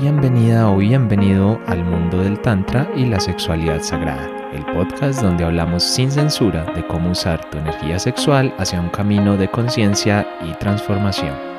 [0.00, 5.82] Bienvenida o bienvenido al mundo del Tantra y la sexualidad sagrada, el podcast donde hablamos
[5.82, 11.57] sin censura de cómo usar tu energía sexual hacia un camino de conciencia y transformación.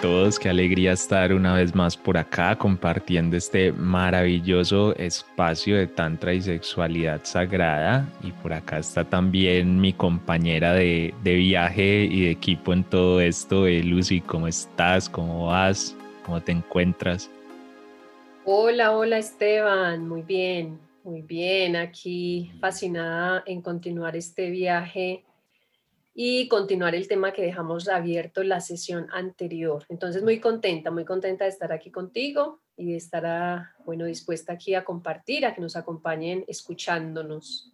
[0.00, 6.32] Todos, qué alegría estar una vez más por acá compartiendo este maravilloso espacio de Tantra
[6.32, 8.08] y sexualidad sagrada.
[8.22, 13.66] Y por acá está también mi compañera de, viaje y de equipo en todo esto,
[13.66, 15.08] eh, Lucy, ¿cómo estás?
[15.08, 15.94] ¿Cómo vas?
[16.24, 17.30] ¿Cómo te encuentras?
[18.44, 25.24] Hola, hola Esteban, muy bien, muy bien, aquí fascinada en continuar este viaje
[26.14, 29.84] y continuar el tema que dejamos abierto la sesión anterior.
[29.88, 34.54] Entonces, muy contenta, muy contenta de estar aquí contigo y de estar, ah, bueno, dispuesta
[34.54, 37.72] aquí a compartir, a que nos acompañen escuchándonos.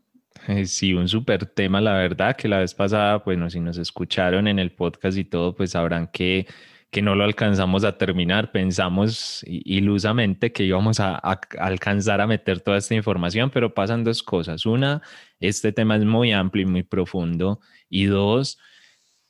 [0.49, 4.47] Eh, sí, un súper tema, la verdad, que la vez pasada, bueno, si nos escucharon
[4.49, 6.47] en el podcast y todo, pues sabrán que
[6.91, 8.53] que no lo alcanzamos a terminar.
[8.53, 11.17] Pensamos ilusamente que íbamos a,
[11.59, 14.67] alcanzar a meter toda esta información, pero pasan dos cosas.
[14.67, 15.03] Una,
[15.41, 17.61] este tema es muy amplio y muy profundo.
[17.89, 18.59] Y dos,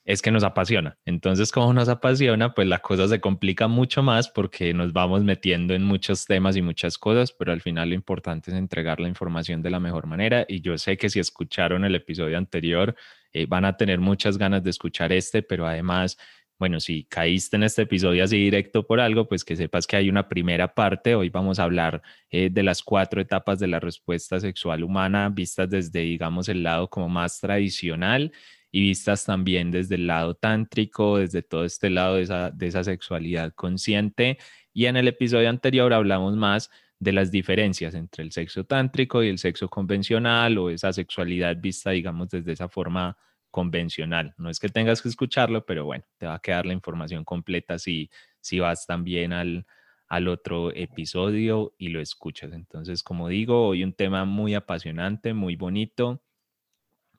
[0.07, 0.97] es que nos apasiona.
[1.05, 5.75] Entonces, como nos apasiona, pues la cosa se complica mucho más porque nos vamos metiendo
[5.75, 9.63] en muchos temas y muchas cosas, pero al final lo importante es entregar la información
[9.63, 10.47] de la mejor manera.
[10.49, 12.95] Y yo sé que si escucharon el episodio anterior,
[13.33, 16.17] eh, van a tener muchas ganas de escuchar este, pero además
[16.59, 20.09] bueno, si caíste en este episodio así directo por algo, pues que sepas que hay
[20.09, 21.15] una primera parte.
[21.15, 25.69] Hoy vamos a hablar eh, de las cuatro etapas de la respuesta sexual humana, vistas
[25.69, 28.33] desde, digamos, el lado como más tradicional
[28.73, 32.85] y vistas también desde el lado tántrico, desde todo este lado de esa, de esa
[32.85, 34.39] sexualidad consciente.
[34.73, 39.29] Y en el episodio anterior hablamos más de las diferencias entre el sexo tántrico y
[39.29, 43.17] el sexo convencional o esa sexualidad vista, digamos, desde esa forma
[43.57, 44.35] convencional.
[44.37, 47.79] No es que tengas que escucharlo, pero bueno, te va a quedar la información completa
[47.79, 49.65] si, si vas también al,
[50.09, 52.53] al otro episodio y lo escuchas.
[52.53, 56.23] Entonces, como digo, hoy un tema muy apasionante, muy bonito,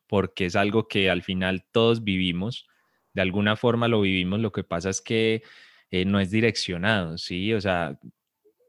[0.06, 2.68] porque es algo que al final todos vivimos.
[3.16, 5.42] De alguna forma lo vivimos, lo que pasa es que
[5.90, 7.52] eh, no es direccionado, ¿sí?
[7.56, 7.98] O sea,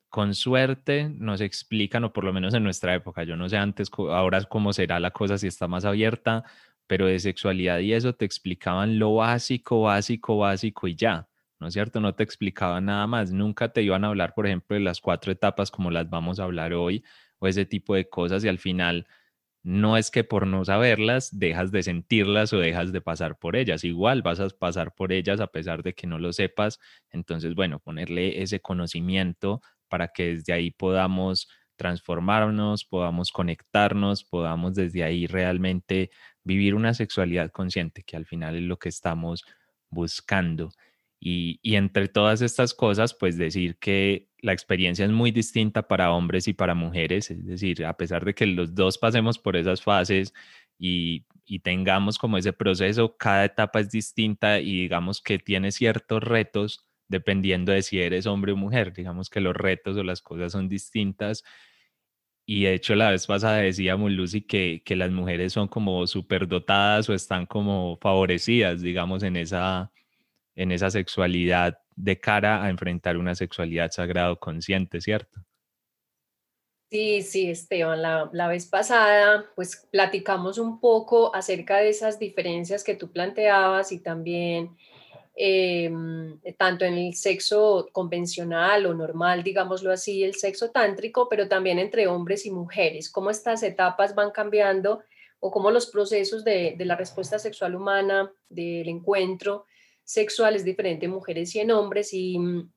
[0.09, 3.91] con suerte nos explican, o por lo menos en nuestra época, yo no sé antes,
[3.95, 6.45] ahora cómo será la cosa si está más abierta,
[6.89, 11.29] pero de sexualidad y eso te explicaban lo básico, básico, básico y ya,
[11.61, 12.01] ¿no es cierto?
[12.01, 15.33] No te explicaban nada más, nunca te iban a hablar, por ejemplo, de las cuatro
[15.33, 17.05] etapas como las vamos a hablar hoy
[17.39, 19.07] o ese tipo de cosas y al final
[19.63, 23.85] no es que por no saberlas dejas de sentirlas o dejas de pasar por ellas,
[23.85, 26.79] igual vas a pasar por ellas a pesar de que no lo sepas,
[27.11, 35.05] entonces, bueno, ponerle ese conocimiento para que desde ahí podamos transformarnos, podamos conectarnos, podamos desde
[35.05, 36.11] ahí realmente
[36.49, 39.45] vivir una sexualidad consciente, que al final es lo que estamos
[39.91, 40.73] buscando.
[41.21, 46.49] Y, entre todas estas cosas, pues decir que la experiencia es muy distinta para hombres
[46.49, 50.33] y para mujeres, es decir, a pesar de que los dos pasemos por esas fases
[50.79, 56.23] y, y tengamos como ese proceso, cada etapa es distinta y digamos que tiene ciertos
[56.23, 60.53] retos dependiendo de si eres hombre o mujer, digamos que los retos o las cosas
[60.53, 61.43] son distintas
[62.51, 67.07] y de hecho la vez pasada decíamos, Lucy, que, que las mujeres son como superdotadas
[67.11, 69.93] o están como favorecidas, digamos, en esa,
[70.55, 75.45] en esa sexualidad de cara a enfrentar una sexualidad sagrado consciente, ¿cierto?
[76.91, 82.83] Sí, sí, Esteban, la, la, vez pasada pues platicamos un poco acerca de esas diferencias
[82.83, 84.75] que tú planteabas y también
[85.41, 91.79] Em, tanto en el sexo convencional o normal, digámoslo así, el sexo tántrico, pero también
[91.79, 95.01] entre hombres y mujeres, cómo estas etapas van cambiando
[95.39, 99.65] o cómo los procesos de, de la respuesta sexual humana, del encuentro
[100.03, 102.13] sexual es diferente en mujeres y en hombres.
[102.13, 102.73] Y mm,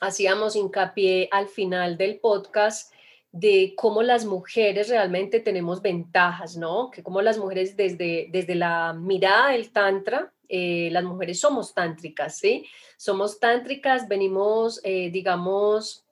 [0.00, 2.92] hacíamos hincapié al final del podcast
[3.32, 6.92] de cómo las mujeres realmente tenemos ventajas, ¿no?
[6.92, 12.38] Que cómo las mujeres desde, desde la mirada del tantra, eh, las mujeres somos tántricas,
[12.38, 12.66] ¿sí?
[12.96, 16.04] Somos tántricas, venimos, eh, digamos,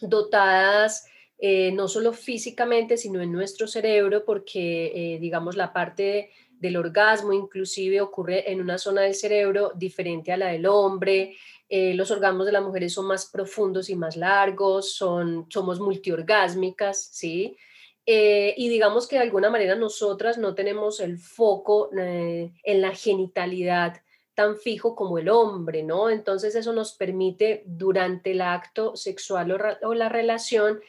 [0.00, 1.06] dotadas
[1.38, 8.00] eh, no solo físicamente, sino en nuestro cerebro, porque, digamos, la parte del orgasmo inclusive
[8.00, 11.36] ocurre en una zona del cerebro diferente a la del hombre.
[11.70, 17.56] los orgasmos de las mujeres son más profundos y más largos, son, somos multiorgásmicas, ¿sí?
[18.10, 22.94] Eh, y digamos que de alguna manera nosotras no tenemos el foco eh, en la
[22.94, 24.00] genitalidad
[24.32, 26.08] tan fijo como el hombre, ¿no?
[26.08, 30.80] Entonces eso nos permite durante el acto sexual o, la relación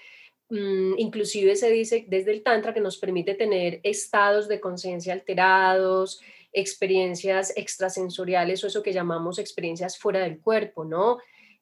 [0.47, 6.21] mm, inclusive se dice desde el Tantra que nos permite tener estados de conciencia alterados,
[6.53, 11.17] experiencias extrasensoriales o eso que llamamos experiencias fuera del cuerpo, ¿no?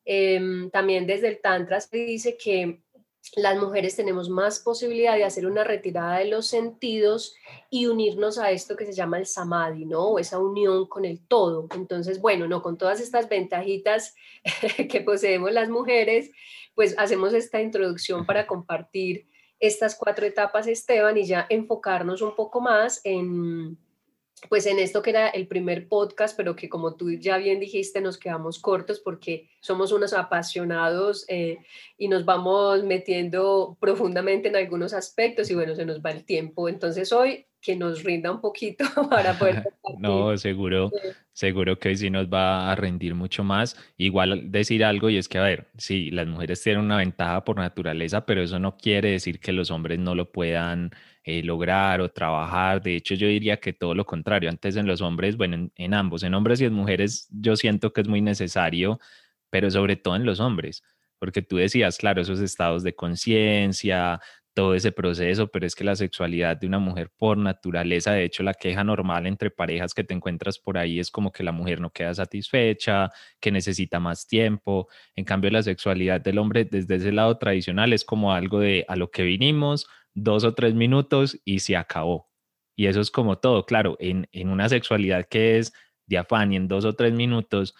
[0.05, 2.79] Em, también desde el Tantra se dice que
[3.35, 7.35] las mujeres tenemos más posibilidad de hacer una retirada de los sentidos
[7.69, 10.07] y unirnos a esto que se llama el samadhi, ¿no?
[10.07, 11.67] O esa unión con el todo.
[11.75, 14.15] Entonces, bueno, no, con todas estas ventajitas
[14.89, 16.31] que poseemos las mujeres,
[16.75, 19.27] pues hacemos esta introducción para compartir
[19.59, 23.77] estas cuatro etapas, Esteban, y ya enfocarnos un poco más en,
[24.49, 28.01] pues en esto que era el primer podcast, pero que como tú ya bien dijiste,
[28.01, 31.57] nos quedamos cortos porque somos unos apasionados eh,
[31.97, 36.69] y nos vamos metiendo profundamente en algunos aspectos y bueno, se nos va el tiempo.
[36.69, 39.61] Entonces hoy que nos rinda un poquito para poder...
[39.99, 40.89] no, seguro,
[41.33, 43.75] seguro que hoy sí nos va a rendir mucho más.
[43.97, 47.57] Igual decir algo y es que, a ver, sí, las mujeres tienen una ventaja por
[47.57, 50.91] naturaleza, pero eso no quiere decir que los hombres no lo puedan
[51.25, 52.81] eh, lograr o trabajar.
[52.81, 54.49] De hecho, yo diría que todo lo contrario.
[54.49, 57.99] Antes en los hombres, bueno, en, ambos, en hombres y en mujeres, yo siento que
[57.99, 58.97] es muy necesario,
[59.49, 60.83] pero sobre todo en los hombres,
[61.19, 64.21] porque tú decías, claro, esos estados de conciencia,
[64.57, 68.41] todo ese proceso, pero es que la sexualidad de una mujer por naturaleza, de hecho
[68.41, 71.79] la queja normal entre parejas que te encuentras por ahí es como que la mujer
[71.79, 74.87] no queda satisfecha, que necesita más tiempo.
[75.15, 78.95] En cambio, la sexualidad del hombre desde ese lado tradicional es como algo de a
[78.95, 82.27] lo que vinimos, dos o tres minutos y se acabó.
[82.75, 85.71] Y eso es como todo, claro, en, una sexualidad que es
[86.07, 87.75] de afán y en dos o tres minutos,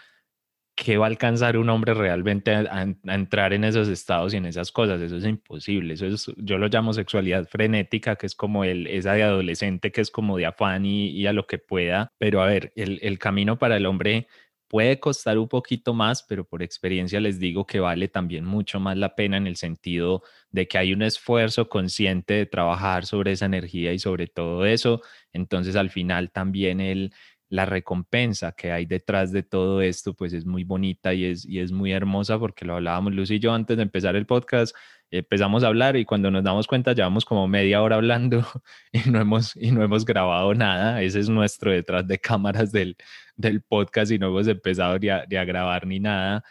[0.77, 4.71] ¿qué va a alcanzar un hombre realmente a, entrar en esos estados y en esas
[4.71, 5.01] cosas?
[5.01, 5.95] Eso es imposible.
[5.95, 10.01] Eso es, yo lo llamo sexualidad frenética, que es como el, esa de adolescente que
[10.01, 12.13] es como de afán y, a lo que pueda.
[12.19, 14.27] Pero a ver, el, el camino para el hombre
[14.69, 18.97] Puede costar un poquito más, pero por experiencia les digo que vale también mucho más
[18.97, 23.45] la pena en el sentido de que hay un esfuerzo consciente de trabajar sobre esa
[23.45, 25.01] energía y sobre todo eso.
[25.31, 27.13] Entonces al final también el,
[27.49, 31.59] la recompensa que hay detrás de todo esto, pues es muy bonita y es, y
[31.59, 34.75] es muy hermosa porque lo hablábamos Lucy y yo antes de empezar el podcast,
[35.09, 38.45] empezamos a hablar y cuando nos damos cuenta llevamos como media hora hablando
[38.91, 41.01] y no hemos, y no hemos grabado nada.
[41.01, 42.97] Ese es nuestro detrás de cámaras del,
[43.35, 46.43] del podcast y no hemos empezado ni a, a grabar ni nada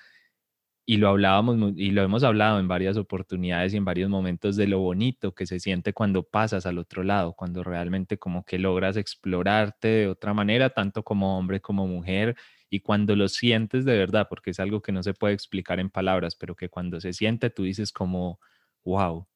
[0.87, 4.69] y lo hablábamos y lo hemos hablado en varias oportunidades y en varios momentos de
[4.69, 8.97] lo bonito que se siente cuando pasas al otro lado, cuando realmente como que logras
[8.97, 12.37] explorarte de otra manera, tanto como hombre como mujer,
[12.71, 15.91] y cuando lo sientes de verdad, porque es algo que no se puede explicar en
[15.91, 18.38] palabras, pero que cuando se siente tú dices como,
[18.85, 19.27] wow,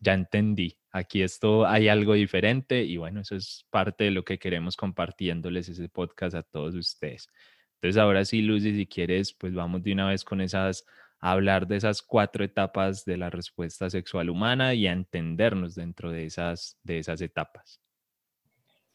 [0.00, 4.38] ya entendí, aquí esto hay algo diferente y bueno, eso es parte de lo que
[4.38, 7.28] queremos compartiéndoles ese podcast a todos ustedes.
[7.76, 10.86] Entonces, ahora sí, Lucy, si quieres, pues vamos de una vez con esas,
[11.20, 16.10] a hablar de esas cuatro etapas de la respuesta sexual humana y a entendernos dentro
[16.10, 17.80] de esas, de esas etapas.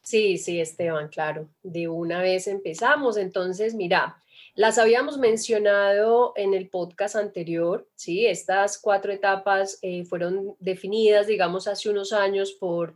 [0.01, 1.49] Sí, sí, Esteban, claro.
[1.61, 3.17] De una vez empezamos.
[3.17, 4.23] Entonces, mira,
[4.55, 8.25] las habíamos mencionado en el podcast anterior, ¿sí?
[8.25, 12.95] Estas cuatro etapas eh, fueron definidas, digamos, hace unos años por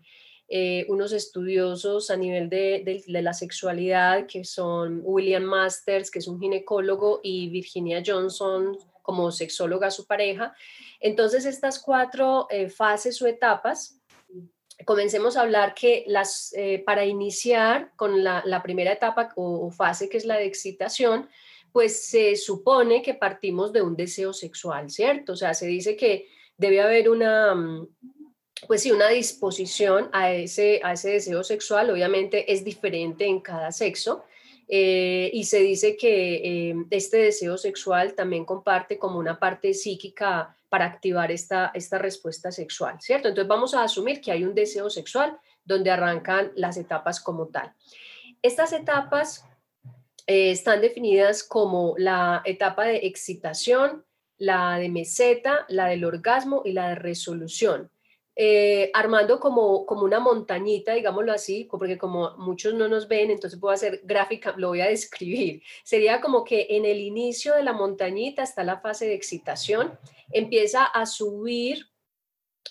[0.55, 6.39] eh, unos estudiosos a nivel de, la sexualidad, que son William Masters, que es un
[6.39, 10.53] ginecólogo, y Virginia Johnson como sexóloga, su pareja.
[10.99, 13.99] Entonces, estas cuatro eh, fases o etapas,
[14.85, 20.17] comencemos a hablar que las, eh, para iniciar con la, primera etapa o, fase, que
[20.17, 21.29] es la de excitación,
[21.71, 25.33] pues se supone que partimos de un deseo sexual, ¿cierto?
[25.33, 27.87] O sea, se dice que debe haber una, mm,
[28.67, 33.71] pues sí, una disposición a ese, a ese deseo sexual, obviamente es diferente en cada
[33.71, 34.23] sexo.
[34.67, 40.55] Eh, y se dice que eh, este deseo sexual también comparte como una parte psíquica
[40.69, 43.27] para activar esta, esta respuesta sexual, ¿cierto?
[43.27, 47.73] Entonces vamos a asumir que hay un deseo sexual donde arrancan las etapas como tal.
[48.41, 49.45] Estas etapas
[50.25, 54.05] eh, están definidas como la etapa de excitación,
[54.37, 57.91] la de meseta, la del orgasmo y la de resolución.
[58.35, 63.59] Eh, armando como, como una montañita, digámoslo así, porque como muchos no nos ven, entonces
[63.59, 65.61] puedo hacer gráfica, lo voy a describir.
[65.83, 69.97] Sería como que en el inicio de la montañita está la fase de excitación,
[70.31, 71.85] empieza a subir,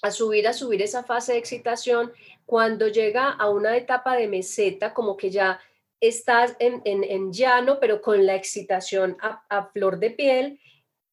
[0.02, 2.12] a subir, a subir esa fase de excitación.
[2.45, 5.61] Cuando llega a una etapa de meseta, como que ya
[6.00, 10.59] estás en, en, llano, pero con la excitación a flor de piel,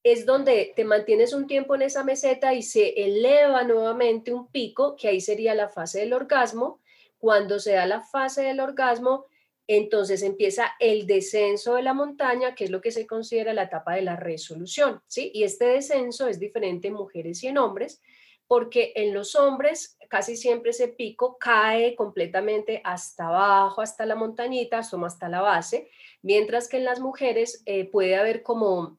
[0.03, 4.95] es donde te mantienes un tiempo en esa meseta y se eleva nuevamente un pico,
[4.95, 6.79] que ahí sería la fase del orgasmo.
[7.17, 9.25] Cuando se da la fase del orgasmo,
[9.67, 13.93] entonces empieza el descenso de la montaña, que es lo que se considera la etapa
[13.93, 15.31] de la resolución, ¿sí?
[15.33, 18.01] Y este descenso es diferente en mujeres y en hombres,
[18.47, 24.79] porque en los hombres casi siempre ese pico cae completamente hasta abajo, hasta la montañita,
[24.79, 25.89] hasta la base,
[26.23, 28.97] mientras que en las mujeres eh, puede haber como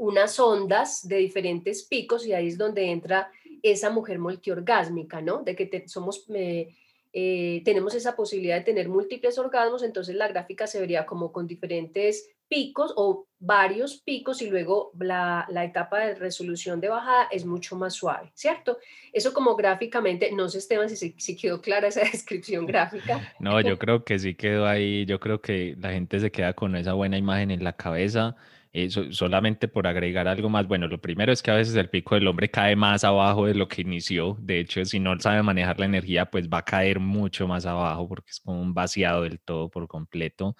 [0.00, 3.30] unas ondas de diferentes picos y ahí es donde entra
[3.62, 5.42] esa mujer multiorgásmica, ¿no?
[5.42, 6.24] De que somos...
[6.34, 6.74] Eh,
[7.12, 11.48] eh, tenemos esa posibilidad de tener múltiples orgasmos, entonces la gráfica se vería como con
[11.48, 17.74] diferentes picos o varios picos y luego la, etapa de resolución de bajada es mucho
[17.74, 18.78] más suave, ¿cierto?
[19.12, 23.34] Eso como gráficamente, no sé Esteban si, si quedó clara esa descripción gráfica.
[23.40, 26.76] No, yo creo que sí quedó ahí, yo creo que la gente se queda con
[26.76, 28.36] esa buena imagen en la cabeza
[28.72, 32.14] eh, solamente por agregar algo más, bueno, lo primero es que a veces el pico
[32.14, 34.36] del hombre cae más abajo de lo que inició.
[34.40, 38.08] De hecho, si no sabe manejar la energía, pues va a caer mucho más abajo
[38.08, 40.56] porque es como un vaciado del todo por completo.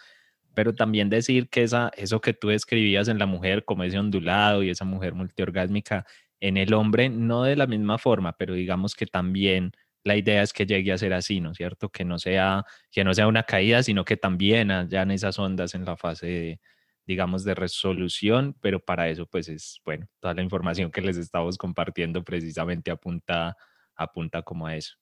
[0.54, 4.62] Pero también decir que esa, eso que tú describías en la mujer, como ese ondulado
[4.64, 6.06] y esa mujer multiorgásmica,
[6.40, 9.72] en el hombre no de la misma forma, pero digamos que también
[10.04, 11.90] la idea es que llegue a ser así, ¿no es cierto?
[11.90, 15.84] Que no sea, que no sea una caída, sino que también hayan esas ondas en
[15.84, 16.60] la fase de,
[17.06, 21.58] digamos, de resolución, pero para eso, pues es, bueno, toda la información que les estamos
[21.58, 23.56] compartiendo precisamente apunta,
[23.96, 24.96] apunta como a eso.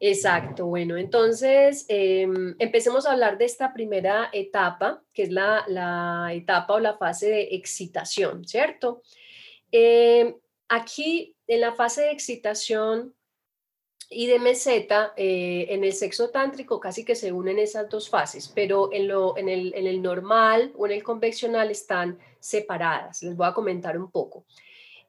[0.00, 6.30] Exacto, bueno, entonces em, empecemos a hablar de esta primera etapa, que es la, la
[6.32, 9.02] etapa o la fase de excitación, ¿cierto?
[9.72, 10.34] Em,
[10.68, 13.14] aquí, en la fase de excitación,
[14.10, 18.50] y de meseta, eh, en el sexo tántrico casi que se unen esas dos fases,
[18.54, 23.22] pero en, lo, en, el, en el normal o en el convencional están separadas.
[23.22, 24.46] Les voy a comentar un poco.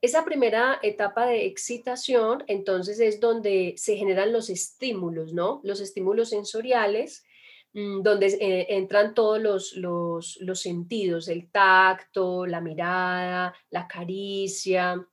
[0.02, 5.62] Esa primera etapa de excitación, entonces, es donde se generan los estímulos, ¿no?
[5.64, 7.26] Los estímulos sensoriales,
[7.74, 15.06] mm, donde eh, entran todos los, los, los, sentidos, el tacto, la mirada, la caricia,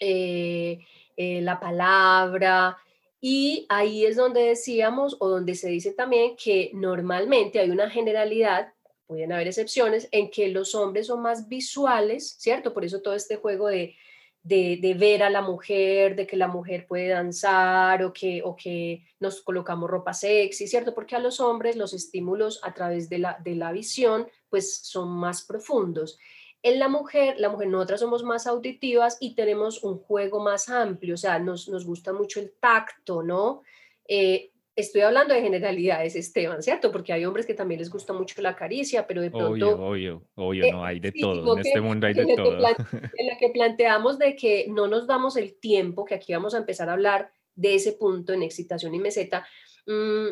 [0.00, 0.78] eh,
[1.16, 2.76] la palabra,
[3.26, 8.74] y ahí es donde decíamos o donde se dice también que normalmente hay una generalidad,
[9.06, 12.74] pueden haber excepciones, en que los hombres son más visuales, ¿cierto?
[12.74, 13.96] Por eso todo este juego de,
[14.42, 19.06] de, ver a la mujer, de que la mujer puede danzar o que, o que
[19.20, 20.94] nos colocamos ropa sexy, ¿cierto?
[20.94, 25.08] Porque a los hombres los estímulos a través de la, de la visión pues son
[25.08, 26.18] más profundos.
[26.64, 31.12] En la mujer, la mujer, nosotras somos más auditivas y tenemos un juego más amplio,
[31.12, 33.60] o sea, nos, nos gusta mucho el tacto, ¿no?
[34.08, 36.90] Eh, estoy hablando de generalidades, Esteban, ¿cierto?
[36.90, 39.50] Porque hay hombres que también les gusta mucho la caricia, pero de pronto...
[39.50, 42.56] Obvio, obvio, obvio, no, hay de todo, en este mundo hay de todo.
[43.18, 46.58] en la que planteamos de que no nos damos el tiempo, que aquí vamos a
[46.58, 49.46] empezar a hablar de ese punto en excitación y meseta,
[49.86, 50.28] mm,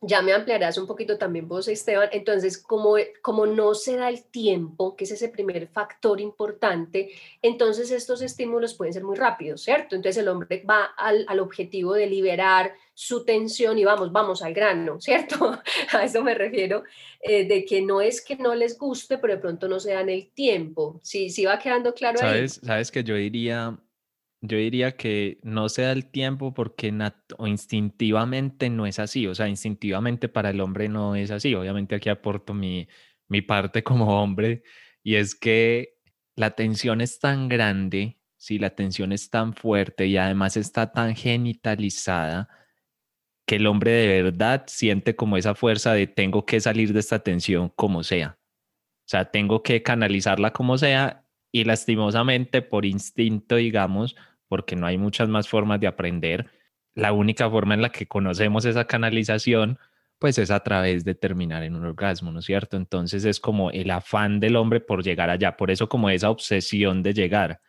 [0.00, 2.08] ya me ampliarás un poquito también vos, Esteban.
[2.12, 7.90] Entonces, como, como no se da el tiempo, que es ese primer factor importante, entonces
[7.90, 9.94] estos estímulos pueden ser muy rápidos, ¿cierto?
[9.94, 14.54] Entonces el hombre va al, al objetivo de liberar su tensión y vamos, vamos al
[14.54, 15.58] grano, ¿cierto?
[15.92, 16.84] A eso me refiero,
[17.20, 20.08] eh, de que no es que no les guste, pero de pronto no se dan
[20.08, 21.00] el tiempo.
[21.02, 23.78] Sí, sí va quedando claro ¿Sabes, Sabes que yo diría,
[24.42, 26.92] yo diría que no se da el tiempo porque
[27.38, 31.54] o instintivamente no es así, o sea, instintivamente para el hombre no es así.
[31.54, 32.88] Obviamente aquí aporto mi,
[33.28, 34.64] mi parte como hombre
[35.04, 35.94] y es que
[36.36, 41.14] la tensión es tan grande, si la tensión es tan fuerte y además está tan
[41.14, 42.48] genitalizada,
[43.46, 47.20] que el hombre de verdad siente como esa fuerza de tengo que salir de esta
[47.20, 48.38] tensión como sea.
[49.06, 54.16] O sea, tengo que canalizarla como sea y lastimosamente por instinto, digamos,
[54.52, 56.50] porque no hay muchas más formas de aprender.
[56.94, 59.78] La única forma en la que conocemos esa canalización,
[60.18, 62.76] pues es a través de terminar en un orgasmo, ¿no es cierto?
[62.76, 67.02] Entonces es como el afán del hombre por llegar allá, por eso como esa obsesión
[67.02, 67.62] de llegar.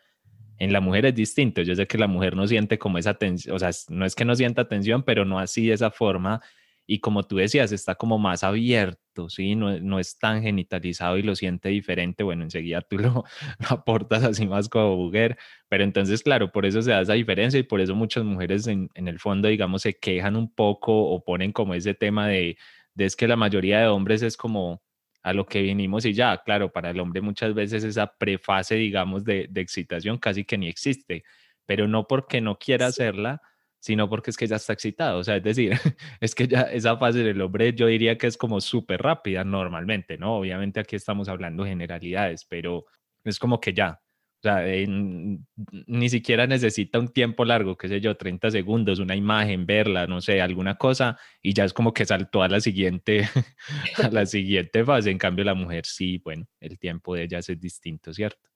[0.58, 3.56] En la mujer es distinto, yo sé que la mujer no siente como esa tensión,
[3.56, 6.42] o sea, no es que no sienta tensión, pero no así de esa forma
[6.86, 9.56] y como tú decías, está como más abierto, ¿sí?
[9.56, 13.24] No, no es tan genitalizado y lo siente diferente, bueno, enseguida tú lo,
[13.70, 15.38] aportas así más como mujer,
[15.70, 18.90] pero entonces, claro, por eso se da esa diferencia y por eso muchas mujeres en,
[18.96, 22.58] en el fondo, digamos, se quejan un poco o ponen como ese tema de,
[22.96, 24.82] de es que la mayoría de hombres es como
[25.24, 29.24] a lo que vinimos y ya, claro, para el hombre muchas veces esa prefase, digamos,
[29.24, 31.24] de, de excitación casi que ni existe,
[31.66, 33.42] pero no porque no quiera hacerla,
[33.84, 35.20] sino porque es que ya está excitado.
[35.20, 35.74] O sea, es decir,
[36.22, 40.18] es que ya esa fase del hombre yo diría que es como súper rápida normalmente,
[40.18, 40.38] ¿no?
[40.38, 42.86] Obviamente aquí estamos hablando generalidades, pero
[43.26, 44.00] es como que ya.
[44.42, 49.66] O sea, ni siquiera necesita un tiempo largo, qué sé yo, 30 segundos, una imagen,
[49.66, 53.28] verla, no sé, alguna cosa, y ya es como que saltó a la siguiente,
[54.04, 55.12] a la siguiente fase.
[55.12, 58.53] En cambio, la mujer sí, bueno, el tiempo de ella es distinto, ¿cierto?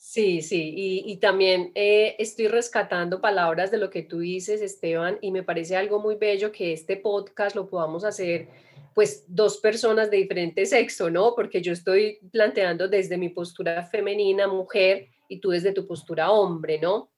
[0.00, 5.32] Sí, sí, y, también eh, estoy rescatando palabras de lo que tú dices, Esteban, y
[5.32, 8.46] me parece algo muy bello que este podcast lo podamos hacer,
[8.94, 11.34] pues, dos personas de diferente sexo, ¿no?
[11.34, 16.78] Porque yo estoy planteando desde mi postura femenina, mujer, y tú desde tu postura hombre,
[16.78, 17.10] ¿no?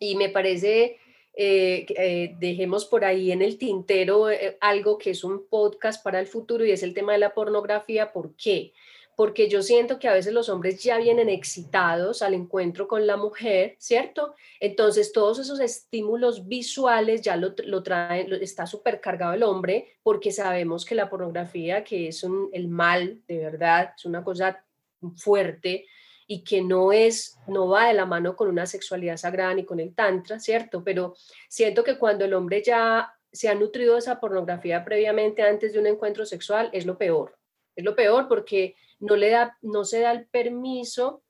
[0.00, 0.96] Y me parece,
[1.34, 4.26] eh, eh, dejemos por ahí en el tintero
[4.60, 8.12] algo que es un podcast para el futuro y es el tema de la pornografía.
[8.12, 8.72] ¿Por qué?
[9.18, 13.16] Porque yo siento que a veces los hombres ya vienen excitados al encuentro con la
[13.16, 14.36] mujer, ¿cierto?
[14.60, 20.94] Entonces todos esos estímulos visuales ya lo, traen, está supercargado el hombre, porque sabemos que
[20.94, 24.64] la pornografía, que es el mal, de verdad, es una cosa
[25.16, 25.86] fuerte
[26.28, 29.80] y que no es, no va de la mano con una sexualidad sagrada ni con
[29.80, 30.84] el tantra, ¿cierto?
[30.84, 31.16] Pero
[31.48, 35.80] siento que cuando el hombre ya se ha nutrido de esa pornografía previamente antes de
[35.80, 37.36] un encuentro sexual, es lo peor.
[37.74, 41.22] Es lo peor porque no, le da, no se da el permiso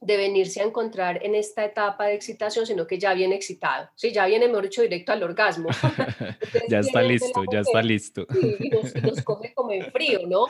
[0.00, 4.12] de venirse a encontrar en esta etapa de excitación, sino que ya viene excitado, ¿sí?
[4.12, 5.68] ya viene, mejor dicho, directo al orgasmo.
[6.70, 8.26] ya está listo, ya está listo.
[8.40, 10.46] y, nos, coge como en frío, ¿no?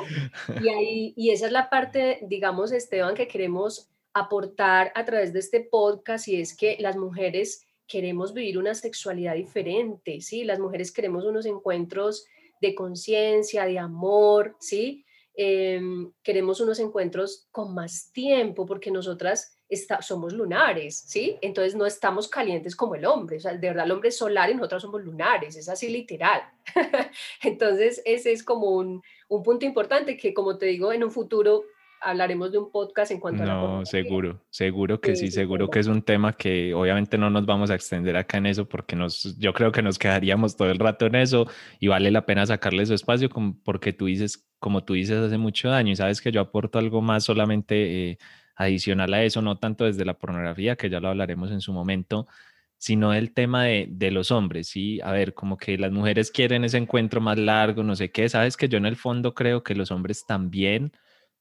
[0.63, 5.41] Y, ahí, y esa es la parte, digamos, Esteban, que queremos aportar a través de
[5.41, 10.45] este podcast, y es que las mujeres queremos vivir una sexualidad diferente, ¿sí?
[10.45, 12.25] Las mujeres queremos unos encuentros
[12.61, 15.05] de conciencia, de amor, ¿sí?
[15.43, 19.59] Em, queremos unos encuentros con más tiempo porque nosotras
[20.03, 21.39] somos lunares, ¿sí?
[21.41, 24.51] Entonces no estamos calientes como el hombre, o sea, de verdad el hombre es solar
[24.51, 26.43] y nosotros somos lunares, es así literal.
[27.43, 31.65] Entonces ese es como un, un punto importante que como te digo, en un futuro
[32.01, 35.81] hablaremos de un podcast en cuanto a la No, seguro, seguro que sí, seguro que
[35.81, 39.37] es un tema que obviamente no nos vamos a extender acá en eso porque nos,
[39.39, 41.47] yo creo que nos quedaríamos todo el rato en eso
[41.79, 43.29] y vale la pena sacarle su espacio
[43.63, 47.03] porque tú dices, como tú dices, hace mucho daño y sabes que yo aporto algo
[47.03, 48.19] más solamente eh,
[48.57, 52.27] adicional a eso, no tanto desde la pornografía, que ya lo hablaremos en su momento,
[52.79, 55.01] sino el tema de, de, los hombres, ¿sí?
[55.03, 58.57] A ver, como que las mujeres quieren ese encuentro más largo, no sé qué, sabes
[58.57, 60.93] que yo en el fondo creo que los hombres también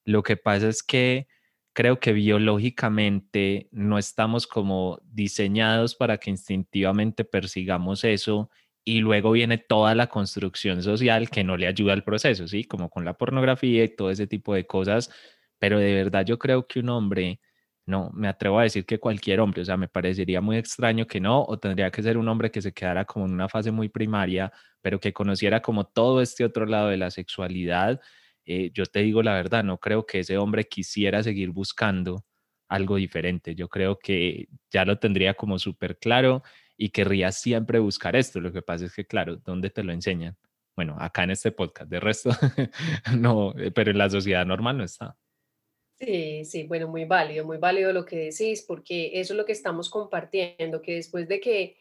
[0.09, 1.27] lo que pasa es que
[1.71, 8.49] creo que biológicamente no estamos como diseñados para que instintivamente persigamos eso
[8.83, 12.63] y luego viene toda la construcción social que no le ayuda al proceso, ¿sí?
[12.63, 15.11] Como con la pornografía y todo ese tipo de cosas,
[15.59, 17.39] pero de verdad yo creo que un hombre,
[17.85, 21.19] no, me atrevo a decir que cualquier hombre, o sea, me parecería muy extraño que
[21.19, 23.89] no, o tendría que ser un hombre que se quedara como en una fase muy
[23.89, 28.01] primaria, pero que conociera como todo este otro lado de la sexualidad
[28.51, 32.25] eh, yo te digo la verdad, no creo que ese hombre quisiera seguir buscando
[32.67, 33.53] algo diferente.
[33.53, 36.41] Yo creo que ya lo tendría como súper claro
[36.75, 38.39] y querría siempre buscar esto.
[38.39, 40.35] Lo que pasa es que, claro, ¿dónde te lo enseñan?
[40.75, 42.31] Bueno, acá en este podcast, de resto,
[43.19, 45.15] no, eh, pero en la sociedad normal no está.
[45.99, 49.51] Sí, sí, bueno, muy válido, muy válido lo que decís, porque eso es lo que
[49.51, 51.77] estamos compartiendo, que después de que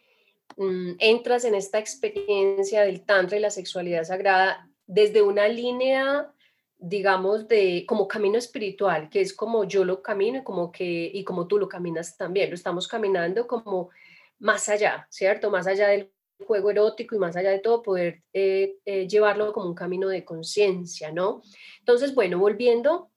[0.59, 6.31] mm, entras en esta experiencia del tantra y la sexualidad sagrada, desde una línea
[6.79, 11.25] digamos, de como camino espiritual, que es como yo lo camino y como, que, y
[11.25, 12.51] como tú lo caminas también.
[12.51, 13.91] Lo estamos caminando como
[14.39, 15.51] más allá, ¿cierto?
[15.51, 16.13] Más allá del
[16.47, 20.25] juego erótico y más allá de todo, poder eh, eh, llevarlo como un camino de
[20.25, 21.43] conciencia, ¿no?
[21.81, 23.11] Entonces, bueno, volviendo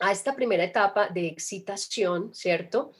[0.00, 2.92] a esta primera etapa de excitación, ¿cierto?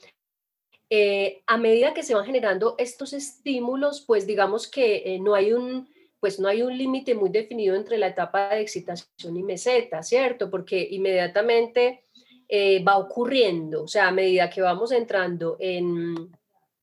[0.89, 5.89] Eh, a medida que se van generando estos estímulos, pues digamos que no hay un
[6.21, 10.51] pues no hay un límite muy definido entre la etapa de excitación y meseta, ¿cierto?
[10.51, 12.05] Porque inmediatamente
[12.49, 16.31] eh, va ocurriendo, o sea, a medida que vamos entrando en,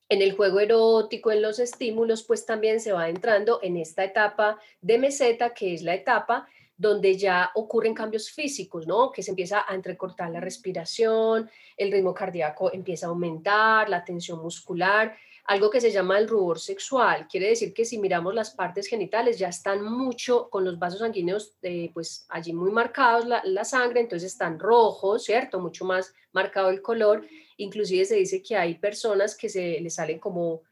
[0.10, 4.60] en el juego erótico, en los estímulos, pues también se va entrando en esta etapa
[4.82, 6.48] de meseta, que es la etapa
[6.78, 9.12] donde ya ocurren cambios físicos, ¿no?
[9.12, 14.40] Que se empieza a entrecortar la respiración, el ritmo cardíaco empieza a aumentar, la tensión
[14.40, 17.26] muscular, algo que se llama el rubor sexual.
[17.30, 21.56] Quiere decir que si miramos las partes genitales ya están mucho con los vasos sanguíneos,
[21.62, 25.62] eh, pues allí muy marcados la, sangre, entonces están rojos, ¿cierto?
[25.62, 27.26] Mucho más marcado el color.
[27.56, 30.64] Inclusive se dice que hay personas que se les salen como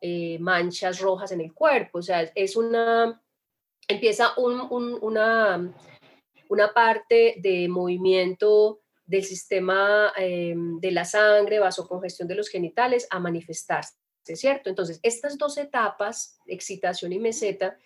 [0.00, 3.22] eh, manchas rojas en el cuerpo, o sea, es una,
[3.86, 5.72] empieza una,
[6.48, 13.20] una parte de movimiento del sistema eh, de la sangre, vasocongestión de los genitales a
[13.20, 14.03] manifestarse.
[14.24, 14.70] ¿Cierto?
[14.70, 17.78] Entonces, estas dos etapas, excitación y meseta,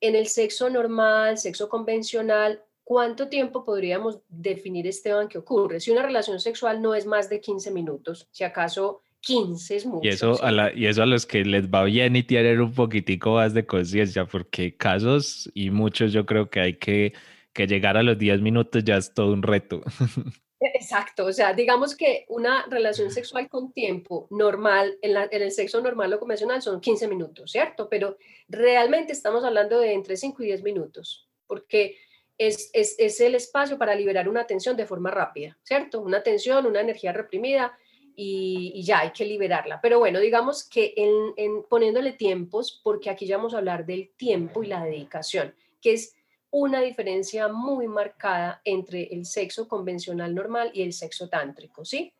[0.00, 5.80] en el sexo normal, sexo convencional, ¿cuánto tiempo podríamos definir, Esteban, que ocurre?
[5.80, 10.06] Si una relación sexual no es más de 15 minutos, si acaso 15 es mucho.
[10.06, 12.72] Y eso, a la, y eso a los que les va bien y tienen un
[12.72, 17.12] poquitico más de conciencia, porque casos y muchos yo creo que hay que,
[17.52, 19.82] que llegar a los 10 minutos ya es todo un reto.
[20.62, 26.12] Exacto, o sea, digamos que una relación sexual con tiempo normal, en, el sexo normal
[26.12, 27.88] o convencional son 15 minutos, ¿cierto?
[27.88, 31.96] Pero realmente estamos hablando de entre 5 y 10 minutos, porque
[32.36, 36.02] es, es, el espacio para liberar una tensión de forma rápida, ¿cierto?
[36.02, 37.74] Una tensión, una energía reprimida
[38.14, 39.80] y, ya hay que liberarla.
[39.80, 44.10] Pero bueno, digamos que en, en, poniéndole tiempos, porque aquí ya vamos a hablar del
[44.14, 46.14] tiempo y la dedicación, que es
[46.50, 52.12] una diferencia muy marcada entre el sexo convencional normal y el sexo tántrico, ¿sí?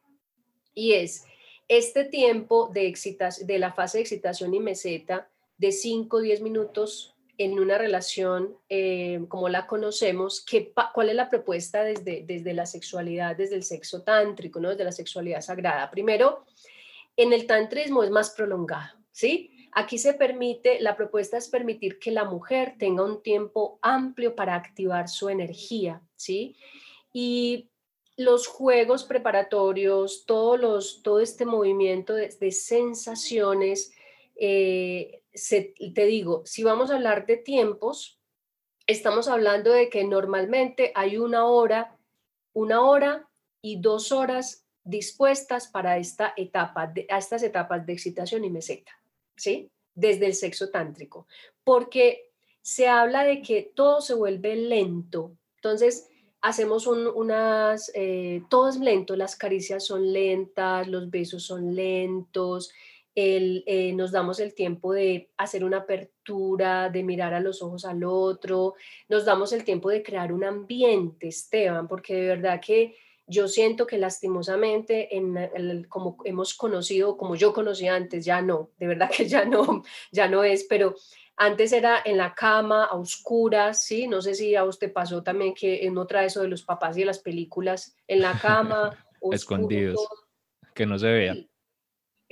[0.75, 1.25] Y es
[1.69, 2.95] este tiempo de,
[3.43, 8.55] de la fase de excitación y meseta de 5 o 10 minutos en una relación
[8.69, 13.63] eh, como la conocemos, ¿qué, ¿cuál es la propuesta desde, desde la sexualidad, desde el
[13.63, 14.69] sexo tántrico, ¿no?
[14.69, 15.91] desde la sexualidad sagrada?
[15.91, 16.45] Primero,
[17.17, 19.60] en el tantrismo es más prolongado, ¿sí?
[19.73, 24.57] Aquí se permite, la propuesta es permitir que la mujer tenga un tiempo amplio para
[24.57, 26.57] activar su energía, ¿sí?
[27.13, 27.71] Y
[28.17, 33.93] los juegos preparatorios, todo este movimiento de, sensaciones,
[34.37, 35.23] eh,
[35.95, 38.21] te digo, si vamos a hablar de tiempos,
[38.87, 41.97] estamos hablando de que normalmente hay una hora,
[42.53, 43.31] una hora
[43.63, 49.00] y dos horas dispuestas para esta etapa, a estas etapas de excitación y meseta.
[49.95, 51.27] Desde el sexo tántrico,
[51.65, 52.31] porque
[52.63, 55.37] se habla de que todo se vuelve lento.
[55.57, 56.09] Entonces,
[56.41, 62.73] hacemos unas, eh, todo es lento, las caricias son lentas, los besos son lentos,
[63.15, 68.05] eh, nos damos el tiempo de hacer una apertura, de mirar a los ojos al
[68.05, 68.75] otro,
[69.09, 72.97] nos damos el tiempo de crear un ambiente, Esteban, porque de verdad que
[73.31, 78.89] yo siento que lastimosamente, en como hemos conocido, como yo conocí antes, ya no, de
[78.89, 80.97] verdad que ya no, ya no es, pero
[81.37, 84.09] antes era en la cama, a oscuras, ¿sí?
[84.09, 86.97] No sé si a usted pasó también que en otra de eso de los papás
[86.97, 89.97] y de las películas, en la cama, escondidos,
[90.75, 91.37] que no se vea.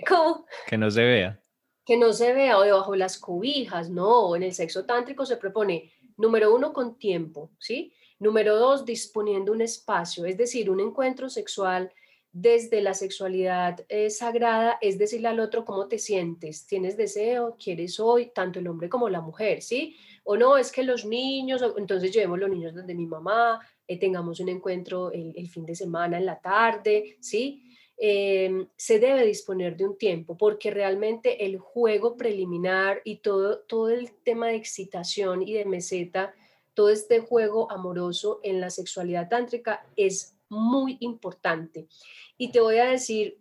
[0.06, 0.46] ¿Cómo?
[0.66, 1.40] Que no se vea.
[1.86, 5.36] Que no se vea o debajo de las cobijas, no, en el sexo tántrico se
[5.36, 7.94] propone, número uno, con tiempo, ¿sí?
[8.18, 11.92] Número dos, disponiendo un espacio, es decir, un encuentro sexual
[12.32, 17.98] desde la sexualidad eh, sagrada, es decirle al otro cómo te sientes, tienes deseo, quieres
[17.98, 19.96] hoy, tanto el hombre como la mujer, ¿sí?
[20.24, 24.40] O no, es que los niños, entonces llevemos los niños donde mi mamá, eh, tengamos
[24.40, 27.62] un encuentro el, fin de semana en la tarde, ¿sí?
[27.96, 33.88] Em, se debe disponer de un tiempo porque realmente el juego preliminar y todo, todo
[33.88, 36.34] el tema de excitación y de meseta
[36.78, 41.88] todo este juego amoroso en la sexualidad tántrica es muy importante.
[42.36, 43.36] Y te voy a decir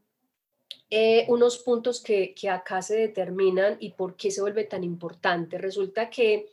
[0.89, 5.59] eh, unos puntos que, acá se determinan y por qué se vuelve tan importante.
[5.59, 6.47] Resulta que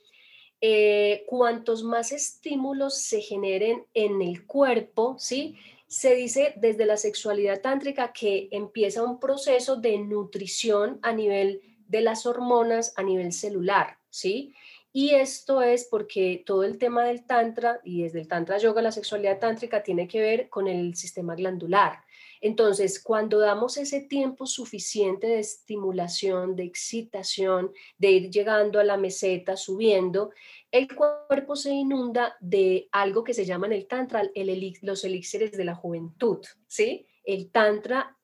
[0.61, 5.57] eh, cuantos más estímulos se generen en el cuerpo, ¿sí?
[5.87, 12.03] Se dice desde la sexualidad tántrica que empieza un proceso de nutrición a nivel de
[12.03, 14.53] las hormonas, a nivel celular, ¿sí?
[14.97, 18.93] Y esto es porque todo el tema del tantra y desde el tantra yoga la
[18.93, 22.05] sexualidad tántrica tiene que ver con el sistema glandular.
[22.41, 28.97] Entonces, cuando damos ese tiempo suficiente de estimulación, de excitación, de ir llegando a la
[28.97, 30.31] meseta, subiendo,
[30.71, 34.23] el cuerpo se inunda de algo que se llama en el tantra
[34.83, 37.09] los elixires de la juventud, ¿sí?
[37.25, 38.17] El tantra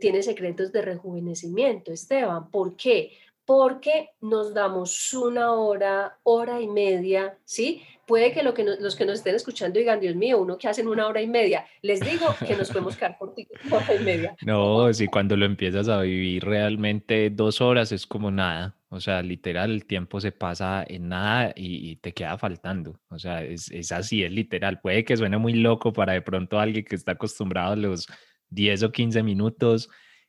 [0.00, 2.50] tiene secretos de rejuvenecimiento, Esteban.
[2.50, 3.12] ¿Por qué?
[3.48, 7.82] Porque nos damos una hora, hora y media, ¿sí?
[8.06, 10.86] Puede que, lo que los que nos estén escuchando digan, Dios mío, uno que hacen
[10.86, 11.64] una hora y media.
[11.80, 14.36] Les digo que nos podemos quedar por una media.
[14.44, 18.76] No, si cuando lo empiezas a vivir realmente dos horas es como nada.
[18.90, 23.00] O sea, literal, el tiempo se pasa en nada y, te queda faltando.
[23.08, 24.78] O sea, es, es, así, es literal.
[24.82, 28.08] Puede que suene muy loco para de pronto alguien que está acostumbrado a los
[28.50, 29.88] 10 o 15 minutos,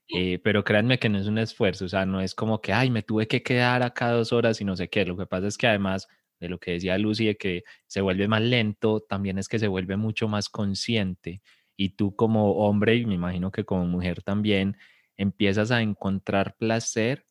[0.10, 2.90] eh, pero créanme que no es un esfuerzo, o sea, no es como que, ay,
[2.90, 5.06] me tuve que quedar acá dos horas y no sé qué.
[5.06, 6.08] Lo que pasa es que además
[6.40, 9.68] de lo que decía Lucy, de que se vuelve más lento, también es que se
[9.68, 11.42] vuelve mucho más consciente.
[11.78, 14.78] Y tú como hombre, y me imagino que como mujer también,
[15.18, 17.26] empiezas a encontrar placer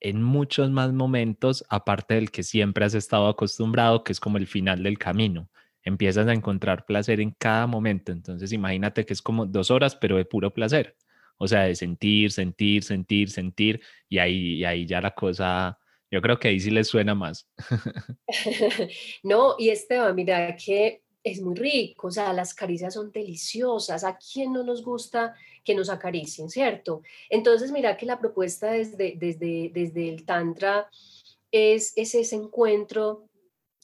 [0.00, 4.46] en muchos más momentos, aparte del que siempre has estado acostumbrado, que es como el
[4.46, 5.50] final del camino.
[5.82, 8.12] Empiezas a encontrar placer en cada momento.
[8.12, 10.96] Entonces, imagínate que es como dos horas, pero de puro placer.
[11.42, 15.78] O sea, de sentir, sentir, sentir, sentir, y ahí, ahí ya la cosa,
[16.10, 17.48] yo creo que ahí sí les suena más.
[19.22, 24.18] no, y Esteban, mira que es muy rico, o sea, las caricias son deliciosas, ¿a
[24.18, 27.02] quién no nos gusta que nos acaricien, cierto?
[27.30, 30.90] Entonces, mira que la propuesta desde, desde, desde el Tantra
[31.50, 33.29] es, es ese encuentro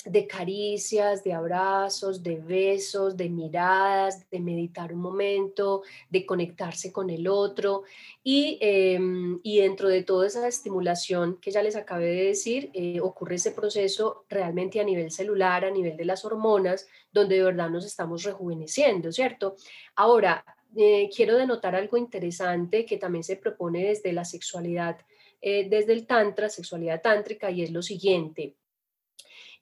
[0.06, 7.10] de caricias, de abrazos, de besos, de miradas, de meditar un momento, de conectarse con
[7.10, 7.82] el otro.
[8.22, 13.34] Y, em, dentro de toda esa estimulación que ya les acabé de decir, eh, ocurre
[13.36, 17.84] ese proceso realmente a nivel celular, a nivel de las hormonas, donde de verdad nos
[17.84, 19.56] estamos rejuveneciendo, ¿cierto?
[19.96, 20.44] Ahora,
[20.76, 24.98] eh, quiero denotar algo interesante que también se propone desde la sexualidad,
[25.40, 28.54] eh, desde el tantra, sexualidad tántrica, y es lo siguiente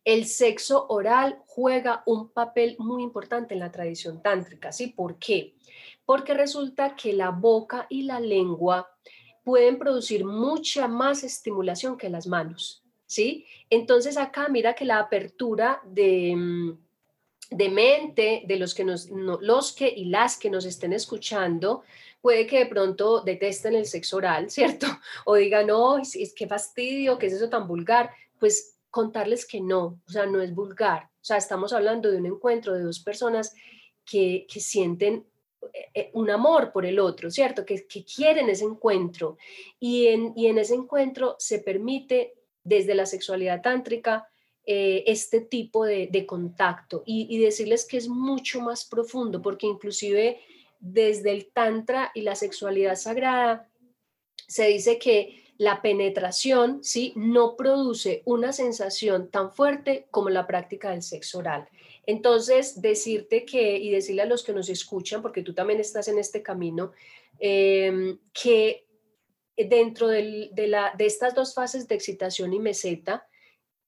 [0.05, 4.71] el sexo oral juega un papel muy importante en la tradición tántrica.
[4.73, 4.89] ¿Sí?
[4.89, 5.55] ¿Por qué?
[6.05, 8.91] Porque resulta que la boca y la lengua
[9.43, 12.83] pueden producir mucha más estimulación que las manos.
[13.07, 13.47] ¿Sí?
[13.71, 16.79] Entonces acá mira que la apertura de, mm,
[17.51, 21.83] de mente de los que, nos, los que y las que nos estén escuchando
[22.21, 24.87] puede que de pronto detesten el sexo oral, ¿cierto?
[25.25, 28.11] O digan, no, es, es que fastidio, ¿qué es eso tan vulgar?
[28.39, 31.11] Pues contarles que no, o sea, no es vulgar.
[31.15, 33.53] O sea, estamos hablando de un encuentro de dos personas
[34.07, 35.27] que, sienten
[35.73, 37.67] eh, eh, un amor por el otro, ¿cierto?
[37.67, 39.37] Que, quieren ese encuentro.
[39.81, 44.29] Y en, en, ese encuentro se permite desde la sexualidad tántrica
[44.65, 50.39] eh, este tipo de, contacto y, y, decirles que es mucho más profundo, porque inclusive
[50.79, 53.69] desde el tantra y la sexualidad sagrada
[54.47, 57.13] se dice que la penetración ¿sí?
[57.17, 61.69] no produce una sensación tan fuerte como la práctica del sexo oral.
[62.07, 66.19] Entonces, decirte que, y decirle a los que nos escuchan, porque tú también estás en
[66.19, 66.93] este camino,
[67.39, 68.87] em, que
[69.57, 73.27] dentro de, la, de estas dos fases de excitación y meseta,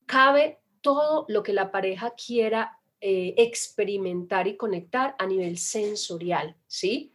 [0.07, 7.13] cabe todo lo que la pareja quiera eh, experimentar y conectar a nivel sensorial, ¿sí?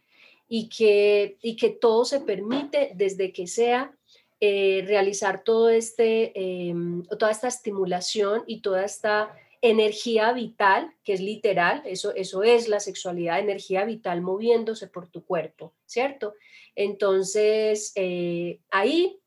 [0.47, 3.97] Y que, y que todo se permite desde que sea
[4.43, 11.21] eh, realizar todo este, em, toda esta estimulación y toda esta energía vital, que es
[11.21, 16.33] literal, eso, eso es la sexualidad, energía vital moviéndose por tu cuerpo, ¿cierto?
[16.75, 19.19] Entonces, eh, ahí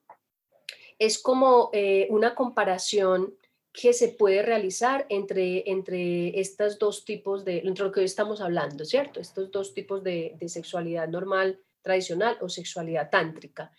[0.98, 3.34] es como eh, una comparación
[3.72, 8.40] que se puede realizar entre, entre estos dos tipos de, entre lo que hoy estamos
[8.40, 9.20] hablando, ¿cierto?
[9.20, 13.70] Estos dos tipos de, de sexualidad normal, tradicional o sexualidad tántrica.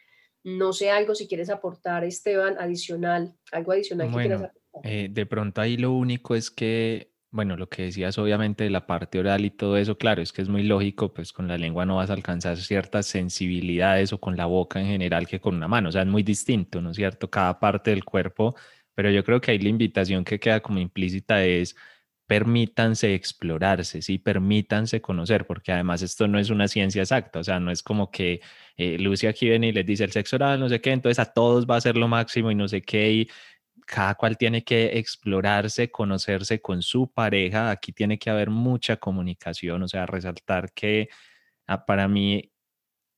[0.46, 4.82] No sé algo si quieres aportar, Esteban, adicional, algo adicional que quieras aportar.
[4.84, 8.86] Eh, de pronto ahí lo único es que, bueno, lo que decías obviamente de la
[8.86, 11.88] parte oral y todo eso, claro, es que es muy lógico, pues con la lengua
[11.88, 15.68] no vas a alcanzar ciertas sensibilidades o con la boca en general que con una
[15.68, 17.28] mano, o sea, es muy distinto, ¿no es cierto?
[17.28, 18.56] Cada parte del cuerpo,
[18.94, 21.76] pero yo creo que ahí la invitación que queda como implícita es
[22.28, 27.60] permítanse explorarse, sí, permítanse conocer, porque además esto no es una ciencia exacta, o sea,
[27.60, 28.42] no es como que
[28.78, 31.26] eh, Lucy aquí viene y les dice el sexo oral, no sé qué, entonces a
[31.26, 33.30] todos va a ser lo máximo y no sé qué, y
[33.86, 39.84] cada cual tiene que explorarse, conocerse con su pareja, aquí tiene que haber mucha comunicación,
[39.84, 41.10] o sea, resaltar que
[41.68, 42.52] ah, para mí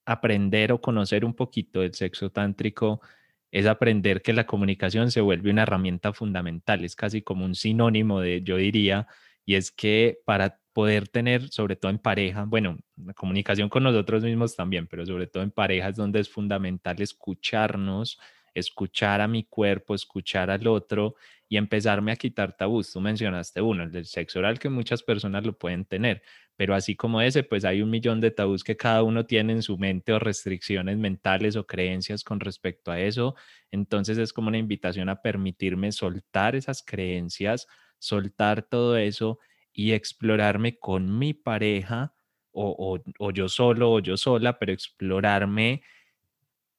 [0.06, 3.02] aprender o conocer un poquito del sexo tántrico
[3.52, 8.22] es aprender que la comunicación se vuelve una herramienta fundamental, es casi como un sinónimo
[8.22, 9.08] de, yo diría,
[9.46, 14.24] y es que para poder tener, sobre todo en pareja, bueno, la comunicación con nosotros
[14.24, 18.20] mismos también, pero sobre todo en parejas donde es fundamental escucharnos,
[18.54, 21.16] escuchar a mi cuerpo, escuchar al otro
[21.50, 22.92] y empezarme a quitar tabús.
[22.92, 26.22] Tú mencionaste uno, el del sexo oral, que muchas personas lo pueden tener,
[26.58, 29.62] pero así como ese, pues hay un millón de tabús que cada uno tiene en
[29.62, 33.36] su mente o restricciones mentales o creencias con respecto a eso.
[33.72, 37.68] Entonces es como una invitación a permitirme soltar esas creencias,
[38.00, 39.40] soltar todo eso
[39.72, 42.14] y explorarme con mi pareja
[42.52, 45.84] o, o yo solo o yo sola, pero explorarme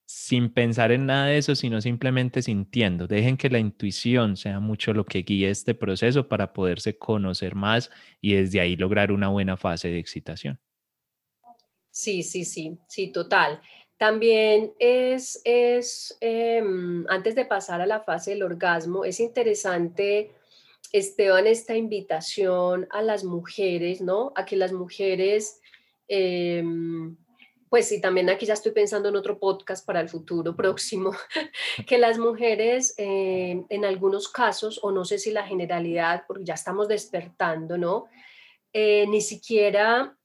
[0.09, 3.07] sin pensar en nada de eso, sino simplemente sintiendo.
[3.07, 7.91] Dejen que la intuición sea mucho lo que guíe este proceso para poderse conocer más
[8.23, 10.59] y desde ahí lograr una buena fase de excitación.
[11.91, 13.61] Sí, sí, sí, sí, total.
[13.99, 20.31] También es, es em, antes de pasar a la fase del orgasmo, es interesante,
[20.91, 24.33] Esteban, esta invitación a las mujeres, ¿no?
[24.37, 25.61] A que las mujeres...
[26.09, 27.15] Em,
[27.69, 31.13] pues sí, también aquí ya estoy pensando en otro podcast para el futuro próximo,
[31.87, 36.55] que las mujeres eh, en algunos casos, o no sé si la generalidad, porque ya
[36.55, 38.07] estamos despertando, ¿no?
[38.73, 40.17] Eh, ni siquiera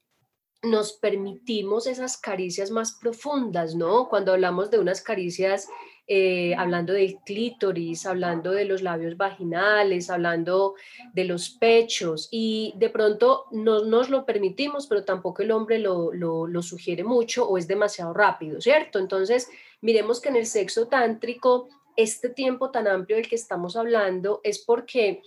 [0.62, 4.08] nos permitimos esas caricias más profundas, ¿no?
[4.08, 5.68] Cuando hablamos de unas caricias
[6.06, 10.74] eh, hablando del clítoris, hablando de los labios vaginales, hablando
[11.12, 16.12] de los pechos y de pronto no nos lo permitimos, pero tampoco el hombre lo,
[16.12, 18.98] lo sugiere mucho o es demasiado rápido, ¿cierto?
[18.98, 19.48] Entonces,
[19.80, 24.58] miremos que en el sexo tántrico, este tiempo tan amplio del que estamos hablando es
[24.58, 25.22] porque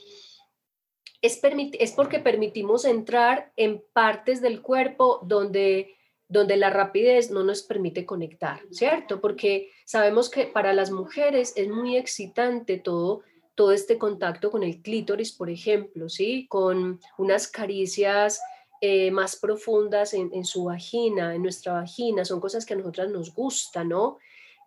[1.22, 5.97] es, es porque permitimos entrar en partes del cuerpo donde
[6.30, 9.22] donde la rapidez no nos permite conectar, ¿cierto?
[9.22, 13.22] Porque sabemos que para las mujeres es muy excitante todo,
[13.56, 16.46] todo este contacto con el clítoris, por ejemplo, ¿sí?
[16.50, 18.42] Con unas caricias
[18.82, 23.34] eh, más profundas en, su vagina, en nuestra vagina, son cosas que a nosotras nos
[23.34, 24.18] gustan, ¿no?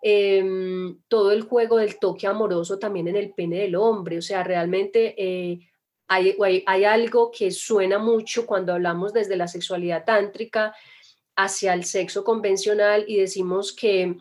[0.03, 4.42] Em, todo el juego del toque amoroso también en el pene del hombre, o sea,
[4.42, 5.61] realmente eh,
[6.09, 6.35] hay,
[6.66, 10.75] hay, algo que suena mucho cuando hablamos desde la sexualidad tántrica
[11.42, 14.16] hacia el sexo convencional y decimos que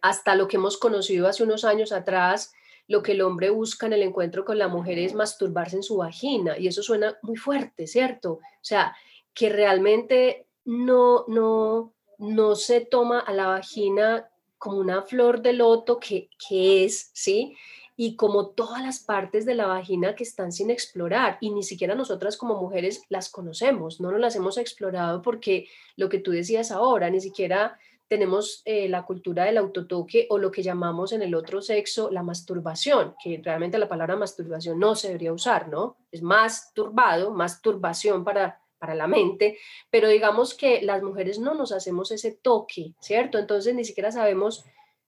[0.00, 2.52] hasta lo que hemos conocido hace unos años atrás,
[2.88, 5.96] lo que el hombre busca en el encuentro con la mujer es masturbarse en su
[5.96, 8.32] vagina y eso suena muy fuerte, ¿cierto?
[8.32, 8.96] O sea,
[9.32, 15.98] que realmente no, no, no se toma a la vagina como una flor de loto
[15.98, 17.56] que, que es, ¿sí?
[17.96, 21.94] Y como todas las partes de la vagina que están sin explorar y ni siquiera
[21.94, 26.70] nosotras como mujeres las conocemos, no nos las hemos explorado porque lo que tú decías
[26.70, 27.78] ahora, ni siquiera
[28.12, 32.22] tenemos eh, la cultura del autotoque o lo que llamamos en el otro sexo la
[32.22, 35.96] masturbación, que realmente la palabra masturbación no se debería usar, ¿no?
[36.10, 39.58] Es más turbado, más turbación para, para la mente,
[39.90, 43.38] pero digamos que las mujeres no nos hacemos ese toque, ¿cierto?
[43.38, 44.64] Entonces ni siquiera sabemos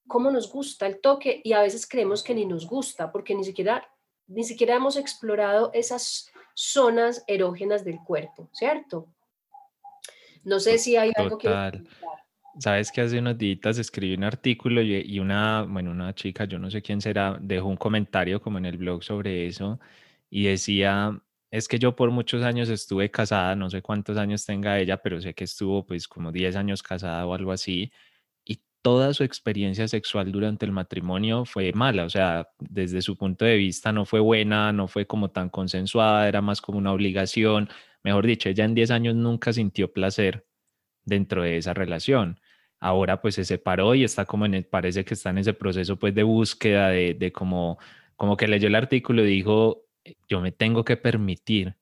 [0.06, 3.44] cómo nos gusta el toque y a veces creemos que ni nos gusta porque ni
[3.44, 3.88] siquiera,
[4.26, 9.08] ni siquiera hemos explorado esas zonas erógenas del cuerpo, ¿cierto?
[10.44, 11.48] No sé si hay algo que...
[12.56, 16.70] Sabes que hace unos días escribí un artículo y una, bueno, una chica, yo no
[16.70, 19.80] sé quién será, dejó un comentario como en el blog sobre eso
[20.30, 24.78] y decía, es que yo por muchos años estuve casada, no sé cuántos años tenga
[24.78, 27.90] ella, pero sé que estuvo pues como 10 años casada o algo así,
[28.84, 33.56] toda su experiencia sexual durante el matrimonio fue mala, o sea, desde su punto de
[33.56, 37.70] vista no fue buena, no fue como tan consensuada, era más como una obligación.
[38.02, 40.46] Mejor dicho, ella en 10 años nunca sintió placer
[41.04, 42.40] dentro de esa relación.
[42.78, 45.98] Ahora pues se separó y está como en el, parece que está en ese proceso
[45.98, 47.78] pues de búsqueda, de, de como,
[48.16, 49.86] como que leyó el artículo y dijo,
[50.28, 51.76] yo me tengo que permitir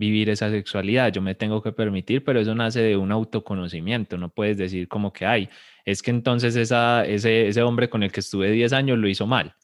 [0.00, 4.30] vivir esa sexualidad, yo me tengo que permitir, pero eso nace de un autoconocimiento, no
[4.30, 5.50] puedes decir como que, hay
[5.84, 9.26] es que entonces esa, ese, ese hombre con el que estuve 10 años lo hizo
[9.26, 9.54] mal,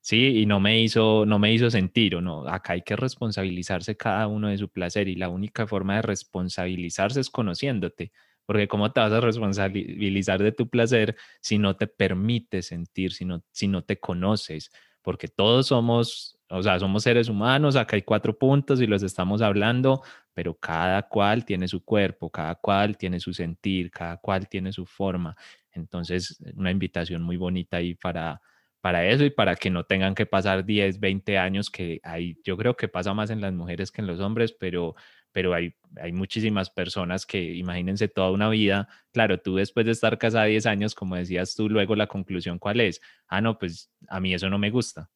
[0.00, 0.38] ¿sí?
[0.40, 2.48] Y no me hizo, no me hizo sentir, ¿o no?
[2.48, 7.20] Acá hay que responsabilizarse cada uno de su placer y la única forma de responsabilizarse
[7.20, 8.10] es conociéndote,
[8.46, 13.26] porque ¿cómo te vas a responsabilizar de tu placer si no te permites sentir, si
[13.26, 14.70] no, si no te conoces?
[15.02, 19.42] Porque todos somos, o sea, somos seres humanos, acá hay cuatro puntos y los estamos
[19.42, 24.72] hablando, pero cada cual tiene su cuerpo, cada cual tiene su sentir, cada cual tiene
[24.72, 25.36] su forma.
[25.72, 28.40] Entonces, una invitación muy bonita ahí para,
[28.80, 32.56] para eso y para que no tengan que pasar 10, 20 años, que hay, yo
[32.56, 34.94] creo que pasa más en las mujeres que en los hombres, pero,
[35.32, 38.88] pero hay, hay muchísimas personas que imagínense toda una vida.
[39.12, 42.80] Claro, tú después de estar casada 10 años, como decías tú, luego la conclusión cuál
[42.80, 43.00] es?
[43.26, 45.10] Ah, no, pues a mí eso no me gusta.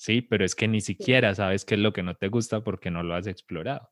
[0.00, 2.90] Sí, pero es que ni siquiera sabes qué es lo que no te gusta porque
[2.90, 3.90] no lo has explorado.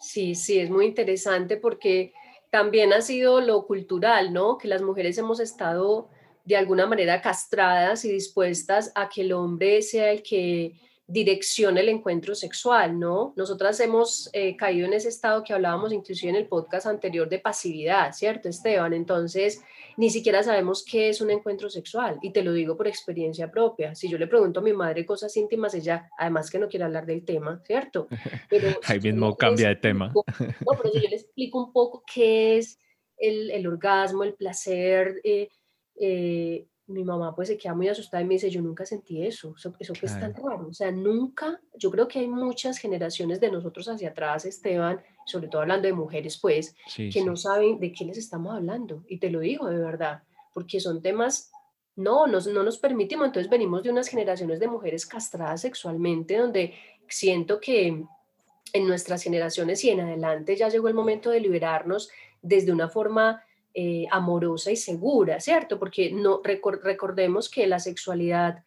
[0.00, 2.14] Sí, sí, es muy interesante porque
[2.48, 4.56] también ha sido lo cultural, ¿no?
[4.56, 6.08] Que las mujeres hemos estado
[6.46, 11.88] de alguna manera castradas y dispuestas a que el hombre sea el que dirección el
[11.88, 13.34] encuentro sexual, ¿no?
[13.36, 17.38] Nosotras hemos eh, caído en ese estado que hablábamos inclusive en el podcast anterior de
[17.38, 18.92] pasividad, ¿cierto, Esteban?
[18.94, 19.62] Entonces,
[19.96, 23.94] ni siquiera sabemos qué es un encuentro sexual y te lo digo por experiencia propia.
[23.94, 27.04] Si yo le pregunto a mi madre cosas íntimas, ella, además que no quiere hablar
[27.04, 28.06] del tema, ¿cierto?
[28.48, 30.12] Pero Ahí mismo cambia de tema.
[30.14, 32.78] no, pero si yo le explico un poco qué es
[33.16, 35.48] el, el orgasmo, el placer, eh,
[35.96, 39.54] eh, mi mamá pues se queda muy asustada y me dice, yo nunca sentí eso,
[39.56, 43.50] eso, que es tan raro, o sea, nunca, yo creo que hay muchas generaciones de
[43.50, 48.04] nosotros hacia atrás, Esteban, sobre todo hablando de mujeres pues, que no saben de qué
[48.04, 50.22] les estamos hablando, y te lo digo de verdad,
[50.54, 51.50] porque son temas,
[51.96, 56.74] no, nos, no nos permitimos, entonces venimos de unas generaciones de mujeres castradas sexualmente, donde
[57.08, 58.04] siento que
[58.72, 63.42] en nuestras generaciones y en adelante ya llegó el momento de liberarnos desde una forma
[63.74, 65.78] eh, amorosa y segura, ¿cierto?
[65.78, 68.64] Porque no recordemos que la sexualidad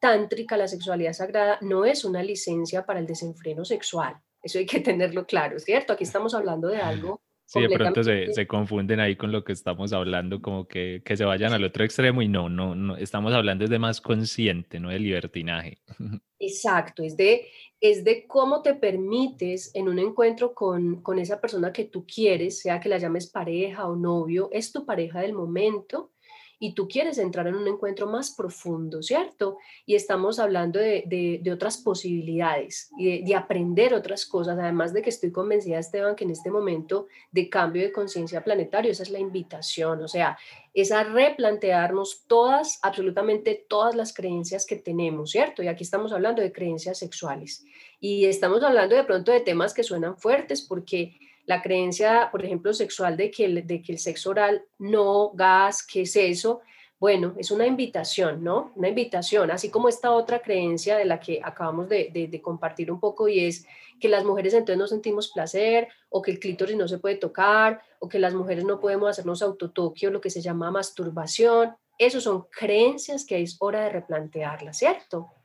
[0.00, 4.16] tántrica, la sexualidad sagrada, no es una licencia para el desenfreno sexual.
[4.42, 5.92] Eso hay que tenerlo claro, ¿cierto?
[5.92, 9.52] Aquí estamos hablando de algo Sí, de pronto se, se, confunden ahí con lo que
[9.52, 13.32] estamos hablando, como que, que, se vayan al otro extremo y no, no, no, estamos
[13.32, 15.78] hablando de más consciente, no de libertinaje.
[16.40, 17.46] Exacto, es de,
[17.80, 22.58] es de cómo te permites en un encuentro con, con esa persona que tú quieres,
[22.60, 26.10] sea que la llames pareja o novio, es tu pareja del momento
[26.58, 29.58] y tú quieres entrar en un encuentro más profundo, ¿cierto?
[29.84, 35.32] Y estamos hablando de, otras posibilidades y de, aprender otras cosas, además de que estoy
[35.32, 40.02] convencida, Esteban, que en este momento de cambio de conciencia planetario, esa es la invitación,
[40.02, 40.38] o sea,
[40.72, 45.62] es a replantearnos todas, absolutamente todas las creencias que tenemos, ¿cierto?
[45.62, 47.64] Y aquí estamos hablando de creencias sexuales
[48.00, 52.74] y estamos hablando de pronto de temas que suenan fuertes porque la creencia, por ejemplo,
[52.74, 56.60] sexual de que el, de que el sexo oral no, gas, ¿qué es eso?
[56.98, 58.72] Bueno, es una invitación, ¿no?
[58.74, 63.28] Una invitación, así como esta otra creencia de la que acabamos de, compartir un poco
[63.28, 63.66] y es
[64.00, 67.80] que las mujeres entonces no sentimos placer o que el clítoris no se puede tocar
[68.00, 71.76] o que las mujeres no podemos hacernos autotoque o lo que se llama masturbación.
[71.98, 75.35] Esas son creencias que es hora de replantearlas, ¿cierto?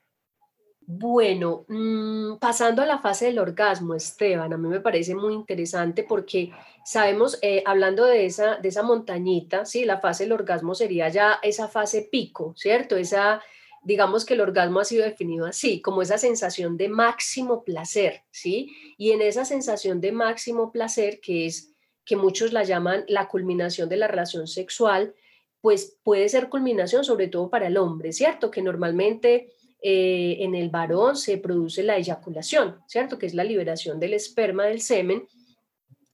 [0.88, 6.03] Bueno, mm, pasando a la fase del orgasmo, Esteban, a mí me parece muy interesante
[6.03, 6.51] porque
[6.84, 11.39] sabemos, eh, hablando de esa, de esa montañita, sí, la fase del orgasmo sería ya
[11.43, 12.97] esa fase pico, ¿cierto?
[12.97, 13.41] Esa,
[13.84, 18.71] digamos que el orgasmo ha sido definido así, como esa sensación de máximo placer, ¿sí?
[18.97, 21.73] Y en esa sensación de máximo placer, que es
[22.05, 25.13] que muchos la llaman la culminación de la relación sexual,
[25.61, 28.49] pues puede ser culminación sobre todo para el hombre, ¿cierto?
[28.49, 33.17] Que normalmente eh, en el varón se produce la eyaculación, ¿cierto?
[33.17, 35.27] Que es la liberación del esperma del semen.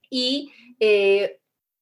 [0.09, 1.39] Y eh,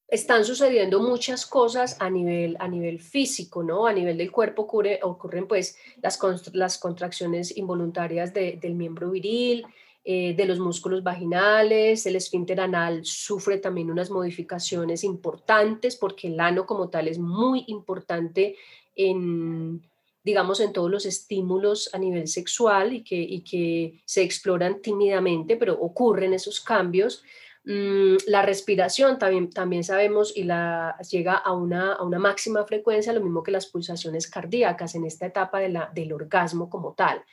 [0.07, 3.87] están sucediendo muchas cosas a nivel, a nivel físico, ¿no?
[3.87, 6.19] A nivel del cuerpo ocurre, ocurren pues las,
[6.53, 9.65] las contracciones involuntarias del miembro viril,
[10.07, 16.39] eh, de los músculos vaginales, el esfínter anal sufre también unas modificaciones importantes porque el
[16.39, 18.55] ano como tal es muy importante
[18.95, 19.81] en
[20.25, 25.75] digamos, en todos los estímulos a nivel sexual y que, que se exploran tímidamente, pero
[25.79, 27.23] ocurren esos cambios.
[27.63, 33.13] Mm, la respiración también, también sabemos y la, llega a una, a una máxima frecuencia,
[33.13, 37.23] lo mismo que las pulsaciones cardíacas en esta etapa de la, del orgasmo como tal.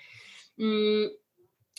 [0.59, 1.07] Mm,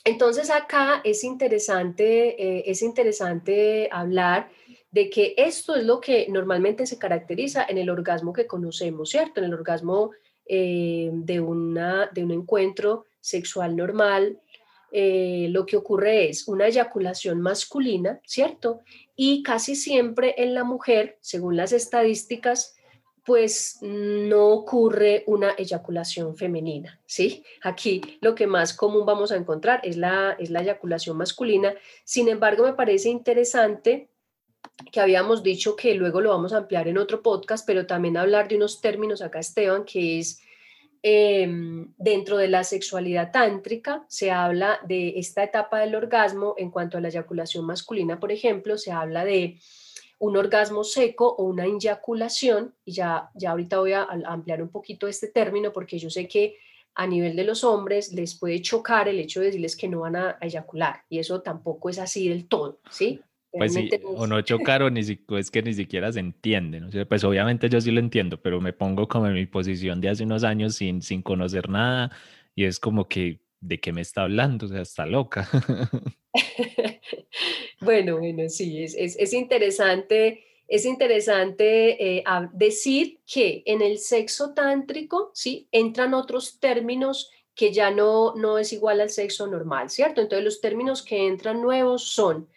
[0.05, 4.49] entonces acá es interesante, eh, es interesante hablar
[4.89, 9.39] de que esto es lo que normalmente se caracteriza en el orgasmo que conocemos, ¿cierto?
[9.39, 10.11] En el orgasmo
[10.45, 14.39] eh, de, una, de un encuentro sexual normal,
[14.91, 18.81] eh, lo que ocurre es una eyaculación masculina, ¿cierto?
[19.15, 22.75] Y casi siempre en la mujer, según las estadísticas,
[23.25, 27.43] pues no ocurre una eyaculación femenina, ¿sí?
[27.63, 31.73] Aquí lo que más común vamos a encontrar es la, es la eyaculación masculina.
[32.03, 34.09] Sin embargo, me parece interesante
[34.91, 38.47] que habíamos dicho que luego lo vamos a ampliar en otro podcast, pero también hablar
[38.47, 40.41] de unos términos acá, Esteban, que es
[41.01, 46.97] em, dentro de la sexualidad tántrica, se habla de esta etapa del orgasmo en cuanto
[46.97, 49.59] a la eyaculación masculina, por ejemplo, se habla de
[50.20, 55.07] un orgasmo seco o una eyaculación, y ya, ya ahorita voy a ampliar un poquito
[55.07, 56.57] este término porque yo sé que
[56.95, 60.16] a nivel de los hombres les puede chocar el hecho de decirles que no van
[60.16, 63.20] a eyacular, y eso tampoco es así del todo, ¿sí?
[63.56, 66.89] Pues sí, o no chocaron, ni es que ni siquiera se entienden.
[67.08, 70.24] Pues obviamente yo sí lo entiendo, pero me pongo como en mi posición de hace
[70.24, 72.12] unos años sin, sin conocer nada
[72.56, 74.66] y es como que, ¿de qué me está hablando?
[74.66, 75.47] O sea, está loca.
[77.82, 82.24] bueno, bueno, sí, es, es, es interesante, es interesante eh,
[82.54, 88.74] decir que en el sexo tántrico, sí, entran otros términos que ya no, no es
[88.74, 90.22] igual al sexo normal, ¿cierto?
[90.22, 92.49] Entonces los términos que entran nuevos son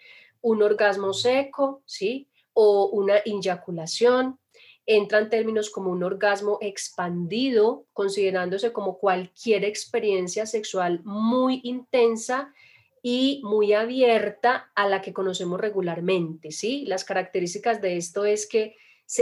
[0.47, 2.29] un orgasmo seco, ¿sí?
[2.53, 4.39] O una inyaculación.
[4.87, 12.55] Entran términos como un orgasmo expandido, considerándose como cualquier experiencia sexual muy intensa
[13.03, 16.85] y muy abierta a la que conocemos regularmente, ¿sí?
[16.87, 18.77] Las características de esto es que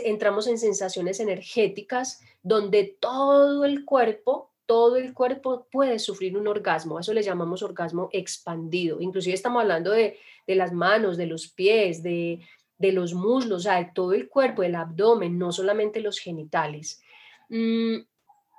[0.05, 6.99] entramos en sensaciones energéticas donde todo el cuerpo todo el cuerpo puede sufrir un orgasmo,
[6.99, 9.01] eso le llamamos orgasmo expandido.
[9.01, 12.41] Inclusive estamos hablando de, las manos, de los pies, de,
[12.79, 17.03] los muslos, o sea, de todo el cuerpo, el abdomen, no solamente los genitales.
[17.49, 17.97] Mm,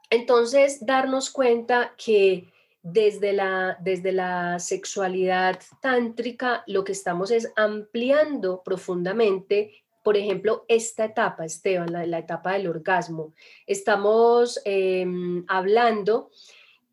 [0.09, 2.47] entonces, darnos cuenta que
[2.81, 11.05] desde la, desde la sexualidad tántrica lo que estamos es ampliando profundamente por ejemplo, esta
[11.05, 13.33] etapa, Esteban, la, etapa del orgasmo,
[13.65, 16.29] estamos em, hablando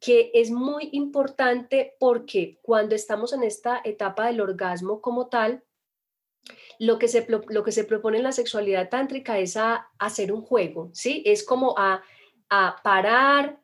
[0.01, 5.63] que es muy importante porque cuando estamos en esta etapa del orgasmo como tal,
[6.79, 10.41] lo que se, lo que se propone en la sexualidad tántrica es a, hacer un
[10.41, 11.23] juego, ¿sí?
[11.27, 12.03] Es como a,
[12.49, 13.61] a parar,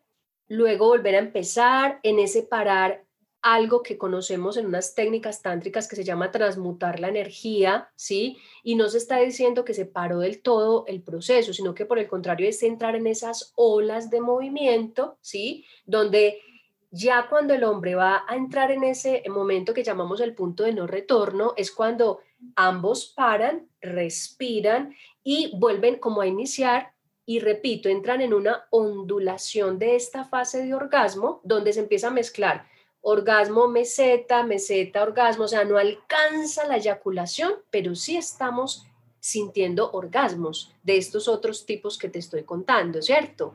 [0.47, 3.08] luego volver a empezar, en ese parar
[3.55, 8.37] algo que conocemos en unas técnicas tántricas que se llama transmutar la energía, ¿sí?
[8.63, 11.99] Y no se está diciendo que se paró del todo el proceso, sino que por
[11.99, 15.65] el contrario es entrar en esas olas de movimiento, ¿sí?
[15.87, 16.43] Donde
[16.91, 20.75] ya cuando el hombre va a entrar en ese momento que llamamos el punto de
[20.75, 22.21] no retorno, es cuando
[22.55, 24.95] ambos paran, respiran
[25.25, 26.93] y vuelven como a iniciar
[27.25, 32.11] y repito, entran en una ondulación de esta fase de orgasmo donde se empieza a
[32.11, 32.67] mezclar
[33.01, 38.87] orgasmo, meseta, meseta, orgasmo, o sea, no alcanza la eyaculación, pero sí estamos
[39.21, 43.55] sintiendo orgasmos de estos otros tipos que te estoy contando, ¿cierto?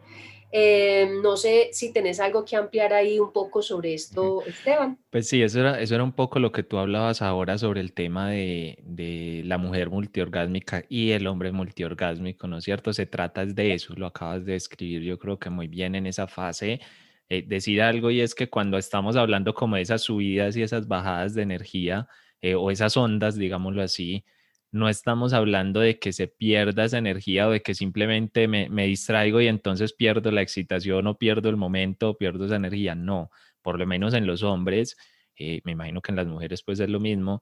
[0.56, 5.00] Eh, no sé si tenés algo que ampliar ahí un poco sobre esto, Esteban.
[5.10, 7.92] Pues sí, eso era, eso era un poco lo que tú hablabas ahora sobre el
[7.92, 12.94] tema de, de la mujer multiorgásmica y el hombre multiorgásmico, ¿no es cierto?
[12.94, 16.28] Se trata de eso, lo acabas de escribir yo creo que muy bien en esa
[16.28, 16.80] fase.
[17.34, 21.34] Eh, decir algo y es que cuando estamos hablando como esas subidas y esas bajadas
[21.34, 22.08] de energía
[22.42, 24.24] eh, o esas ondas, digámoslo así,
[24.72, 29.42] no estamos hablando de que se pierda esa energía o de que simplemente me, distraigo
[29.42, 32.94] y entonces pierdo la excitación o pierdo el momento o pierdo esa energía.
[32.94, 33.32] No,
[33.64, 34.96] por lo menos en los hombres,
[35.36, 37.42] eh, me imagino que en las mujeres pues es lo mismo,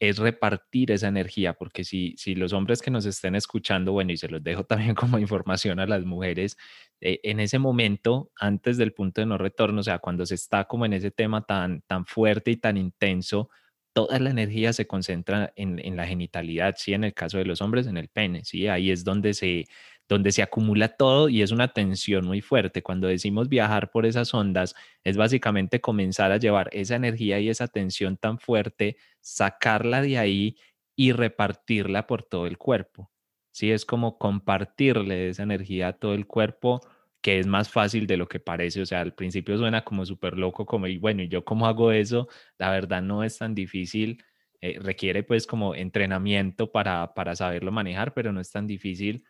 [0.00, 4.16] es repartir esa energía, porque si, si los hombres que nos estén escuchando, bueno, y
[4.16, 6.56] se los dejo también como información a las mujeres,
[7.00, 10.64] eh, en ese momento, antes del punto de no retorno, o sea, cuando se está
[10.64, 13.50] como en ese tema tan, tan fuerte y tan intenso,
[13.92, 17.86] toda la energía se concentra en, la genitalidad, sí, en el caso de los hombres,
[17.88, 19.66] en el pene, sí, ahí es donde se,
[20.08, 22.82] donde se acumula todo y es una tensión muy fuerte.
[22.82, 27.68] Cuando decimos viajar por esas ondas, es básicamente comenzar a llevar esa energía y esa
[27.68, 30.56] tensión tan fuerte, sacarla de ahí
[30.96, 33.10] y repartirla por todo el cuerpo.
[33.52, 36.80] Sí, es como compartirle esa energía a todo el cuerpo
[37.20, 38.80] que es más fácil de lo que parece.
[38.82, 41.92] O sea, al principio suena como súper loco, como, y bueno, ¿y yo cómo hago
[41.92, 42.28] eso?
[42.58, 44.22] La verdad no es tan difícil.
[44.60, 49.24] Eh, requiere pues como entrenamiento para, para saberlo manejar, pero no es tan difícil.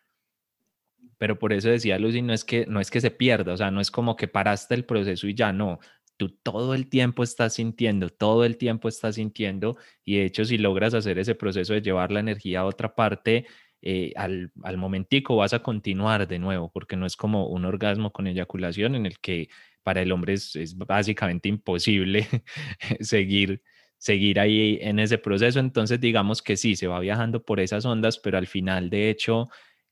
[1.19, 3.69] Pero por eso decía Lucy, no es que no es que se pierda, o sea,
[3.69, 5.79] no es como que paraste el proceso y ya no.
[6.17, 10.57] Tú todo el tiempo estás sintiendo, todo el tiempo estás sintiendo y de hecho si
[10.57, 13.45] logras hacer ese proceso de llevar la energía a otra parte,
[13.81, 18.27] eh, al, momentico vas a continuar de nuevo, porque no es como un orgasmo con
[18.27, 19.49] eyaculación en el que
[19.83, 22.27] para el hombre es, básicamente imposible
[22.99, 23.61] seguir,
[23.97, 25.59] seguir ahí en ese proceso.
[25.59, 29.49] Entonces digamos que sí, se va viajando por esas ondas, pero al final de hecho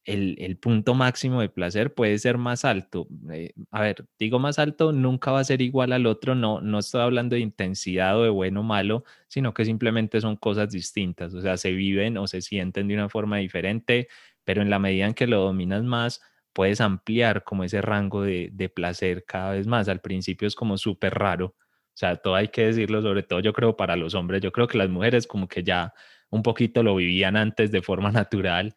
[0.08, 3.08] el, punto máximo de placer puede ser más alto.
[3.32, 6.80] Eh, a ver, digo más alto, nunca va a ser igual al otro, no, no
[6.80, 11.34] estoy hablando de intensidad o de bueno o malo, sino que simplemente son cosas distintas,
[11.34, 14.08] o sea, se viven o se sienten de una forma diferente,
[14.46, 16.22] pero en la medida en que lo dominas más,
[16.54, 19.90] puedes ampliar como ese rango de, de placer cada vez más.
[19.90, 23.54] Al principio es como súper raro, o sea, todo hay que decirlo, sobre todo yo
[23.54, 25.94] creo para los hombres, yo creo que las mujeres como que ya
[26.30, 28.76] un poquito lo vivían antes de forma natural,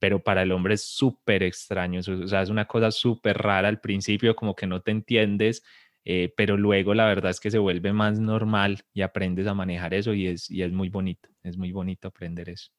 [0.00, 3.80] pero para el hombre es súper extraño, o sea, es una cosa súper rara al
[3.80, 5.62] principio, como que no te entiendes,
[6.04, 9.94] eh, pero luego la verdad es que se vuelve más normal y aprendes a manejar
[9.94, 12.72] eso y es, y es muy bonito, es muy bonito aprender eso.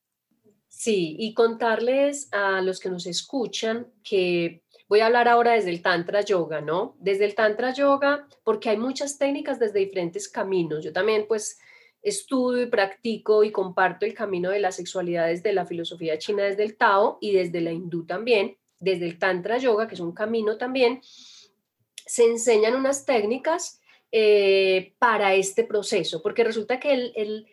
[0.67, 5.81] Sí, y contarles a los que nos escuchan que voy a hablar ahora desde el
[5.81, 6.95] Tantra Yoga, ¿no?
[6.99, 10.83] Desde el Tantra Yoga, porque hay muchas técnicas desde diferentes caminos.
[10.83, 11.59] Yo también, pues,
[12.01, 16.63] estudio y practico y comparto el camino de las sexualidades de la filosofía china desde
[16.63, 20.57] el Tao y desde la hindú también, desde el Tantra Yoga, que es un camino
[20.57, 23.79] también, se enseñan unas técnicas
[24.11, 27.47] eh, para este proceso, porque resulta que el,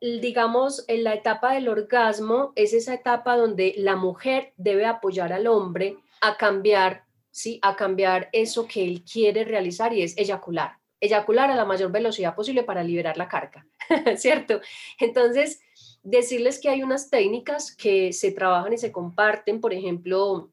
[0.00, 5.46] digamos, en la etapa del orgasmo es esa etapa donde la mujer debe apoyar al
[5.46, 7.58] hombre a cambiar, ¿sí?
[7.62, 12.34] A cambiar eso que él quiere realizar y es eyacular eyacular a la mayor velocidad
[12.34, 13.66] posible para liberar la carga,
[14.16, 14.60] ¿cierto?
[14.98, 15.60] Entonces,
[16.02, 20.50] decirles que hay unas técnicas que se trabajan y se comparten, por ejemplo,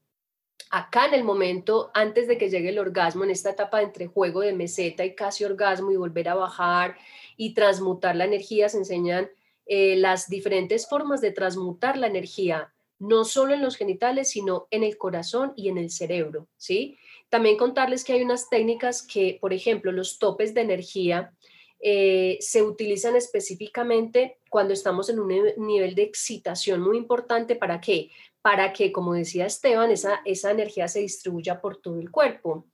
[0.71, 4.41] acá en el momento antes de que llegue el orgasmo, en esta etapa entre juego
[4.41, 6.97] de meseta y casi orgasmo y volver a bajar
[7.37, 9.29] y transmutar la energía, se enseñan
[9.65, 14.83] eh, las diferentes formas de transmutar la energía, no solo en los genitales, sino en
[14.83, 16.97] el corazón y en el cerebro, ¿sí?
[17.31, 21.33] También contarles que hay unas técnicas que, por ejemplo, los topes de energía
[21.79, 27.55] eh, se utilizan específicamente cuando estamos en un nivel de excitación muy importante.
[27.55, 28.11] ¿Para qué?
[28.41, 32.67] Para que, como decía Esteban, esa, esa energía se distribuya por todo el cuerpo.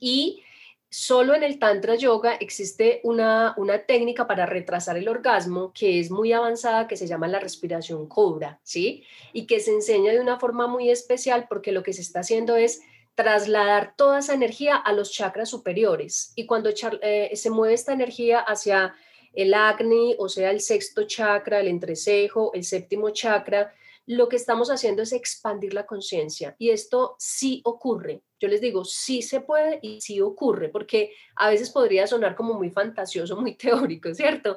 [0.00, 0.42] Y
[0.88, 6.10] solo en el Tantra Yoga existe una, una técnica para retrasar el orgasmo que es
[6.10, 9.04] muy avanzada, que se llama la respiración cobra, ¿sí?
[9.34, 12.56] Y que se enseña de una forma muy especial porque lo que se está haciendo
[12.56, 12.80] es
[13.14, 16.32] trasladar toda esa energía a los chakras superiores.
[16.34, 16.70] Y cuando
[17.02, 18.94] eh, se mueve esta energía hacia
[19.32, 23.72] el Agni, o sea, el sexto chakra, el entrecejo, el séptimo chakra,
[24.06, 26.56] lo que estamos haciendo es expandir la conciencia.
[26.58, 28.22] Y esto sí ocurre.
[28.40, 32.54] Yo les digo, sí se puede y sí ocurre, porque a veces podría sonar como
[32.54, 34.56] muy fantasioso, muy teórico, ¿cierto?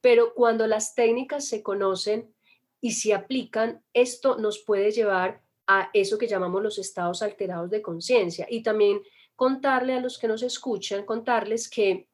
[0.00, 2.32] Pero cuando las técnicas se conocen
[2.80, 7.82] y se aplican, esto nos puede llevar a eso que llamamos los estados alterados de
[7.82, 8.46] conciencia.
[8.48, 9.02] Y también
[9.36, 12.08] contarle a los que nos escuchan, contarles que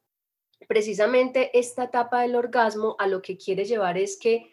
[0.69, 4.53] precisamente esta etapa del orgasmo a lo que quiere llevar es que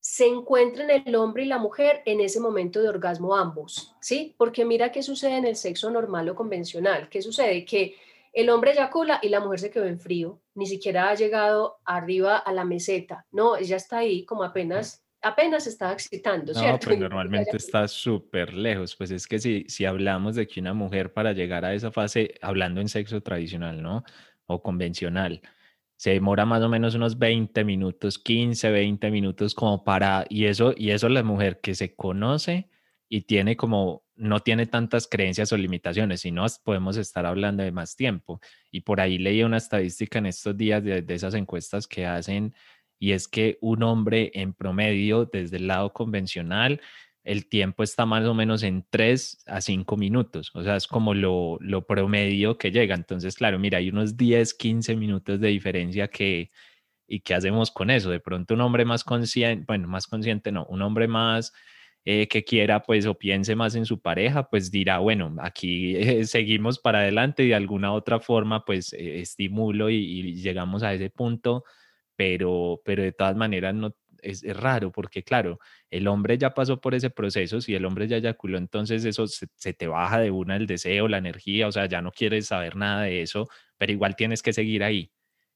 [0.00, 4.34] se encuentren el hombre y la mujer en ese momento de orgasmo ambos, ¿sí?
[4.38, 7.08] Porque mira qué sucede en el sexo normal o convencional.
[7.08, 7.64] ¿Qué sucede?
[7.64, 7.96] Que
[8.32, 12.36] el hombre eyacula y la mujer se quedó en frío, ni siquiera ha llegado arriba
[12.36, 17.56] a la meseta, no, ella está ahí como apenas apenas estaba excitando, no, Pues normalmente
[17.56, 18.94] está súper lejos.
[18.96, 22.34] Pues es que si, si hablamos de que una mujer para llegar a esa fase,
[22.40, 24.04] hablando en sexo tradicional, ¿no?
[24.46, 25.42] O convencional,
[25.96, 30.74] se demora más o menos unos 20 minutos, 15, 20 minutos como para, y eso,
[30.76, 32.68] y eso la mujer que se conoce
[33.08, 37.96] y tiene como, no tiene tantas creencias o limitaciones, sino podemos estar hablando de más
[37.96, 38.40] tiempo.
[38.70, 42.54] Y por ahí leí una estadística en estos días de, de esas encuestas que hacen
[42.98, 46.80] y es que un hombre en promedio desde el lado convencional,
[47.24, 51.12] el tiempo está más o menos en 3 a 5 minutos, o sea, es como
[51.12, 52.94] lo, lo promedio que llega.
[52.94, 56.50] Entonces, claro, mira, hay unos 10, 15 minutos de diferencia que,
[57.08, 58.10] ¿y qué hacemos con eso?
[58.10, 61.52] De pronto un hombre más consciente, bueno, más consciente no, un hombre más
[62.04, 66.78] eh, que quiera pues o piense más en su pareja, pues dirá, bueno, aquí seguimos
[66.78, 71.64] para adelante y de alguna otra forma pues eh, estimulo y, llegamos a ese punto
[72.16, 75.58] pero, pero de todas maneras no, es, raro porque claro,
[75.90, 79.46] el hombre ya pasó por ese proceso, si el hombre ya eyaculó, entonces eso se,
[79.74, 83.02] te baja de una el deseo, la energía, o sea, ya no quieres saber nada
[83.02, 83.48] de eso,
[83.78, 85.12] pero igual tienes que seguir ahí.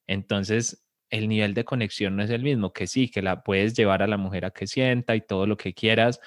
[0.06, 4.02] Entonces, el nivel de conexión no es el mismo, que sí, que la puedes llevar
[4.02, 6.20] a la mujer a que sienta y todo lo que quieras,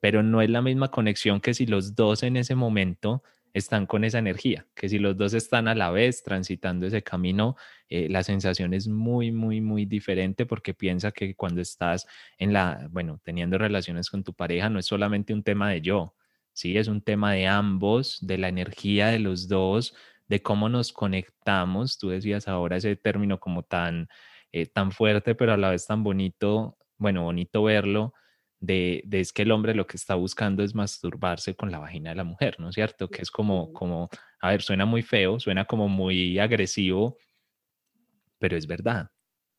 [0.00, 3.22] pero no es la misma conexión que si los dos en ese momento
[3.52, 7.56] están con esa energía, que si los dos están a la vez transitando ese camino,
[7.88, 12.06] eh, la sensación es muy, muy, muy diferente porque piensa que cuando estás
[12.38, 16.14] en la, bueno, teniendo relaciones con tu pareja no es solamente un tema de yo,
[16.52, 19.94] sí, es un tema de ambos, de la energía de los dos,
[20.28, 21.98] de cómo nos conectamos.
[21.98, 24.08] Tú decías ahora ese término como tan,
[24.52, 28.14] eh, tan fuerte, pero a la vez tan bonito, bueno, bonito verlo
[28.60, 32.16] de, es que el hombre lo que está buscando es masturbarse con la vagina de
[32.16, 33.08] la mujer, ¿no es cierto?
[33.08, 34.08] Que es como, como,
[34.40, 37.16] a ver, suena muy feo, suena como muy agresivo,
[38.38, 39.10] pero es verdad.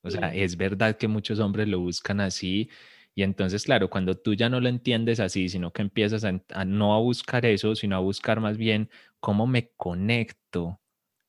[0.02, 2.70] O sea, es verdad que muchos hombres lo buscan así.
[3.16, 6.66] Y entonces, claro, cuando tú ya no lo entiendes así, sino que empiezas a, a
[6.66, 8.90] no a buscar eso, sino a buscar más bien
[9.20, 10.80] cómo me conecto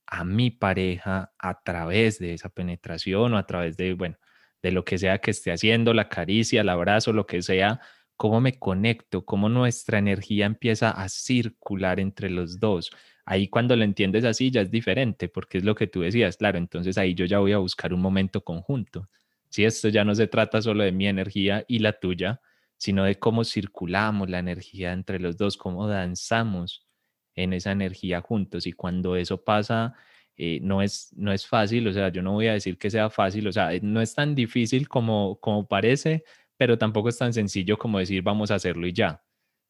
[0.06, 4.16] a mi pareja a través de esa penetración o a través de, bueno,
[4.62, 7.80] de lo que sea que esté haciendo, la caricia, el abrazo, lo que sea,
[8.16, 12.90] cómo me conecto, cómo nuestra energía empieza a circular entre los dos.
[13.24, 16.58] Ahí cuando lo entiendes así ya es diferente, porque es lo que tú decías, claro,
[16.58, 19.08] entonces ahí yo ya voy a buscar un momento conjunto.
[19.48, 22.40] Si esto ya no se trata solo de mi energía y la tuya,
[22.76, 26.86] sino de cómo circulamos la energía entre los dos, cómo danzamos
[27.34, 28.66] en esa energía juntos.
[28.66, 29.94] Y cuando eso pasa,
[30.42, 33.10] eh, no, es, no es fácil, o sea, yo no voy a decir que sea
[33.10, 36.24] fácil, o sea, no es tan difícil como, como parece,
[36.56, 39.22] pero tampoco es tan sencillo como decir vamos a hacerlo y ya.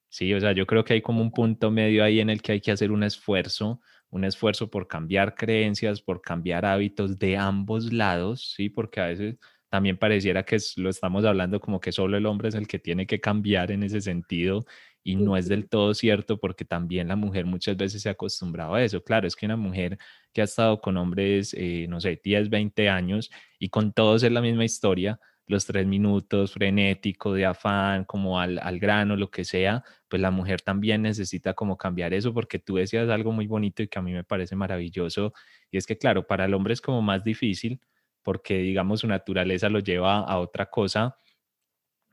[0.08, 2.52] Sí, o sea, yo creo que hay como un punto medio ahí en el que
[2.52, 7.92] hay que hacer un esfuerzo, un esfuerzo por cambiar creencias, por cambiar hábitos de ambos
[7.92, 9.38] lados, sí, porque a veces
[9.70, 13.06] también pareciera que lo estamos hablando como que solo el hombre es el que tiene
[13.08, 14.64] que cambiar en ese sentido
[15.02, 18.74] y no es del todo cierto porque también la mujer muchas veces se ha acostumbrado
[18.74, 19.02] a eso.
[19.02, 19.98] Claro, es que una mujer
[20.32, 24.32] que ha estado con hombres, eh, no sé, 10, 20 años y con todos es
[24.32, 29.44] la misma historia, los tres minutos, frenético, de afán, como al, al grano, lo que
[29.44, 33.82] sea, pues la mujer también necesita como cambiar eso porque tú decías algo muy bonito
[33.82, 35.32] y que a mí me parece maravilloso
[35.70, 37.80] y es que claro, para el hombre es como más difícil
[38.22, 41.16] porque digamos su naturaleza lo lleva a otra cosa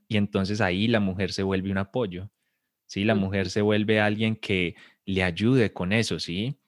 [0.07, 2.31] y entonces ahí la mujer se vuelve un apoyo
[2.87, 3.03] ¿sí?
[3.05, 4.75] La mujer se vuelve alguien que
[5.05, 6.59] le ayude con eso, ¿sí?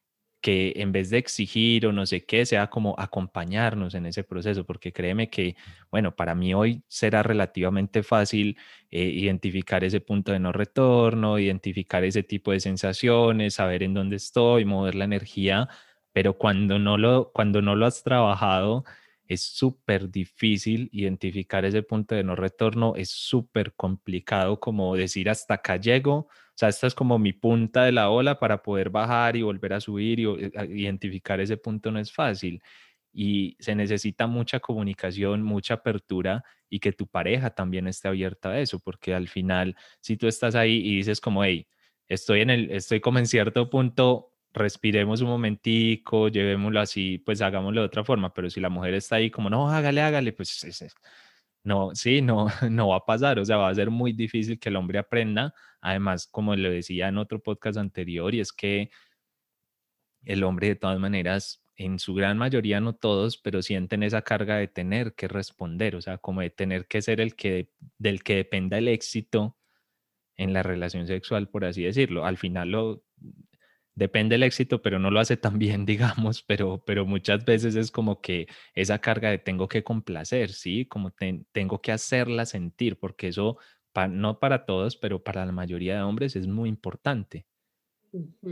[0.41, 4.65] Que en vez de exigir o no sé qué, sea como acompañarnos en ese proceso,
[4.65, 5.55] porque créeme que,
[5.91, 8.57] bueno, para mí hoy será relativamente fácil
[8.91, 14.15] eh, identificar ese punto de no retorno, identificar ese tipo de sensaciones, saber en dónde
[14.17, 15.67] estoy, mover la energía,
[16.13, 18.85] pero cuando no lo, cuando no lo has trabajado,
[19.29, 25.53] es súper difícil identificar ese punto de no retorno, es súper complicado como decir hasta
[25.53, 29.37] acá llego, o sea, esta es como mi punta de la ola para poder bajar
[29.37, 32.61] y volver a subir y eh, identificar ese punto no es fácil.
[33.13, 38.59] Y se necesita mucha comunicación, mucha apertura y que tu pareja también esté abierta a
[38.59, 41.67] eso, porque al final, si tú estás ahí y dices como, hey,
[42.07, 47.81] estoy en el, estoy como en cierto punto, respiremos un momentico, llevémoslo así, pues hagámoslo
[47.81, 50.65] de otra forma, pero si la mujer está ahí como, no, hágale, hágale, pues
[51.63, 54.69] no, sí, no, no va a pasar, o sea, va a ser muy difícil que
[54.69, 58.89] el hombre aprenda, además, como le decía en otro podcast anterior, y es que
[60.23, 64.57] el hombre de todas maneras en su gran mayoría, no todos, pero sienten esa carga
[64.57, 68.35] de tener que responder, o sea, como de tener que ser el que, del que
[68.35, 69.57] dependa el éxito
[70.35, 72.25] en la relación sexual, por así decirlo.
[72.25, 73.03] Al final lo
[73.99, 75.85] depende el éxito, pero no lo hace tan bien,
[76.25, 80.85] digamos, pero, pero muchas veces es como que esa carga de tengo que complacer, ¿sí?
[80.85, 81.13] Como
[81.51, 83.57] tengo que hacerla sentir, porque eso,
[84.09, 87.45] no para todos, pero para la mayoría de hombres es muy importante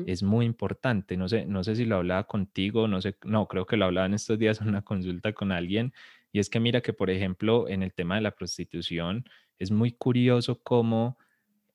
[0.06, 1.18] es muy importante.
[1.18, 4.06] No sé, no sé si lo hablaba contigo, no sé, no, creo que lo hablaba
[4.06, 5.94] en estos días en una consulta con alguien.
[6.32, 9.26] Y es que mira que, por ejemplo, en el tema de la prostitución,
[9.58, 11.18] es muy curioso cómo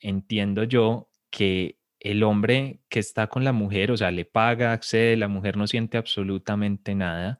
[0.00, 5.16] entiendo yo que el hombre que está con la mujer, o sea, le paga, accede,
[5.16, 7.38] la mujer no siente absolutamente nada,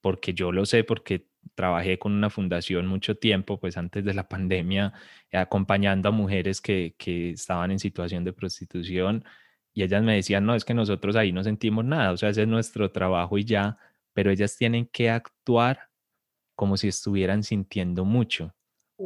[0.00, 4.28] porque yo lo sé, porque trabajé con una fundación mucho tiempo, pues antes de la
[4.28, 4.92] pandemia,
[5.32, 9.24] acompañando a mujeres que, que estaban en situación de prostitución
[9.72, 12.42] y ellas me decían, no, es que nosotros ahí no sentimos nada, o sea, ese
[12.42, 13.78] es nuestro trabajo y ya,
[14.12, 15.90] pero ellas tienen que actuar
[16.54, 18.54] como si estuvieran sintiendo mucho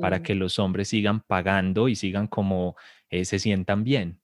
[0.03, 2.77] para que los hombres sigan pagando y sigan como
[3.09, 4.21] eh, se sientan bien.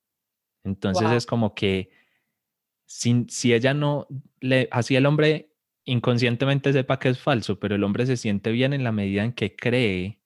[0.65, 1.91] Entonces es como que
[2.87, 4.07] si, si ella no
[4.41, 5.51] le, así el hombre
[5.85, 9.33] inconscientemente sepa que es falso, pero el hombre se siente bien en la medida en
[9.33, 10.21] que cree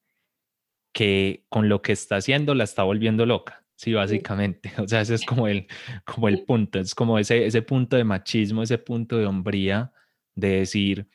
[0.92, 3.64] que con lo que está haciendo la está volviendo loca.
[3.76, 4.72] Sí, básicamente.
[4.78, 5.66] O sea, ese es como el,
[6.04, 6.78] como el punto.
[6.78, 9.92] Es como ese, ese punto de machismo, ese punto de hombría,
[10.34, 11.08] de decir,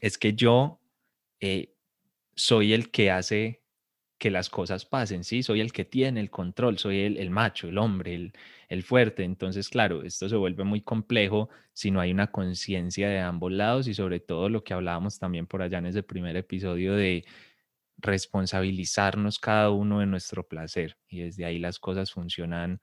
[0.00, 0.80] es que yo
[1.40, 1.74] eh,
[2.34, 3.62] soy el que hace
[4.18, 5.42] que las cosas pasen, ¿sí?
[5.42, 8.32] Soy el que tiene el control, soy el, el macho, el hombre, el,
[8.68, 9.24] el, fuerte.
[9.24, 13.88] Entonces, claro, esto se vuelve muy complejo si no hay una conciencia de ambos lados
[13.88, 17.24] y sobre todo lo que hablábamos también por allá en ese primer episodio de
[17.98, 22.80] responsabilizarnos cada uno de nuestro placer y desde ahí las cosas funcionan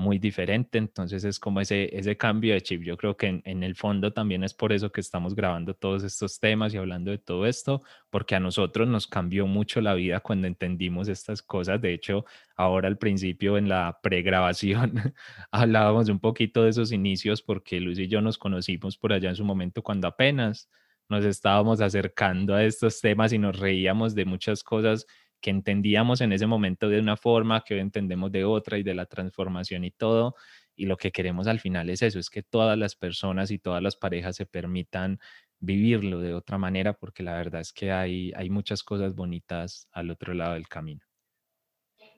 [0.00, 2.82] muy diferente, entonces es como ese, ese cambio de chip.
[2.82, 6.40] Yo creo que en, el fondo también es por eso que estamos grabando todos estos
[6.40, 10.46] temas y hablando de todo esto, porque a nosotros nos cambió mucho la vida cuando
[10.46, 11.80] entendimos estas cosas.
[11.80, 12.24] De hecho,
[12.56, 14.94] ahora al principio en la pregrabación
[15.52, 19.36] hablábamos un poquito de esos inicios porque Luis y yo nos conocimos por allá en
[19.36, 20.68] su momento cuando apenas
[21.10, 25.06] nos estábamos acercando a estos temas y nos reíamos de muchas cosas
[25.40, 28.94] que entendíamos en ese momento de una forma, que hoy entendemos de otra y de
[28.94, 30.34] la transformación y todo.
[30.76, 33.82] Y lo que queremos al final es eso, es que todas las personas y todas
[33.82, 35.18] las parejas se permitan
[35.58, 40.10] vivirlo de otra manera, porque la verdad es que hay, hay muchas cosas bonitas al
[40.10, 41.02] otro lado del camino.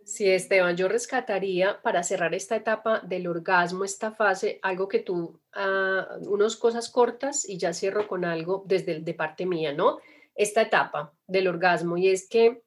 [0.04, 5.40] Sí, Esteban, yo rescataría para cerrar esta etapa del orgasmo, esta fase, algo que tú,
[5.54, 9.98] uh, unas cosas cortas y ya cierro con algo desde de parte mía, ¿no?
[10.34, 12.62] Esta etapa del orgasmo y es que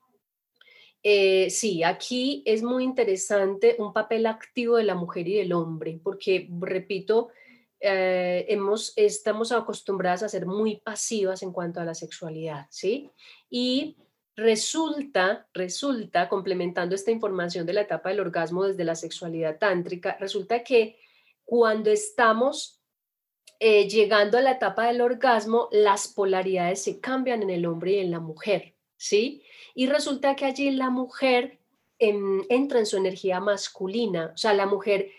[1.08, 6.00] eh, sí, aquí es muy interesante un papel activo de la mujer y del hombre,
[6.04, 7.30] porque, repito,
[7.80, 13.12] eh, hemos, estamos acostumbradas a ser muy pasivas en cuanto a la sexualidad, ¿sí?
[13.52, 13.98] Y
[14.38, 20.62] Resulta, resulta, complementando esta información de la etapa del orgasmo desde la sexualidad tántrica, resulta
[20.62, 21.00] que
[21.46, 22.82] cuando estamos
[23.62, 28.00] eh, llegando a la etapa del orgasmo, las polaridades se cambian en el hombre y
[28.00, 29.42] en la mujer, ¿sí?
[29.76, 31.60] Y resulta que allí la mujer
[32.00, 35.12] entra en su energía masculina, o sea, la mujer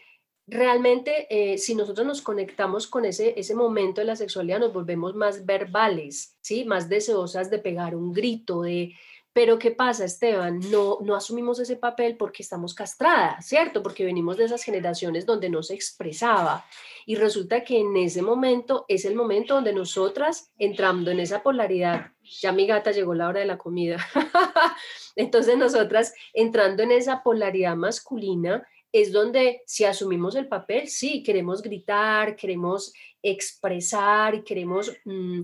[0.47, 5.15] realmente, eh, si nosotros nos conectamos con ese, ese momento de la sexualidad, nos volvemos
[5.15, 6.65] más verbales, ¿sí?
[6.65, 8.95] Más deseosas de pegar un grito, de...
[9.37, 10.61] Pero ¿qué pasa, Esteban?
[10.71, 13.83] No, no asumimos ese papel porque estamos castradas, ¿cierto?
[13.83, 16.65] Porque venimos de esas generaciones donde no se expresaba.
[17.05, 22.13] Y resulta que en ese momento es el momento donde nosotras, entrando en esa polaridad,
[22.23, 23.99] ya mi gata llegó la hora de la comida,
[25.17, 31.61] entonces nosotras, entrando en esa polaridad masculina, es donde si asumimos el papel, sí, queremos
[31.61, 35.43] gritar, queremos expresar, queremos, mm,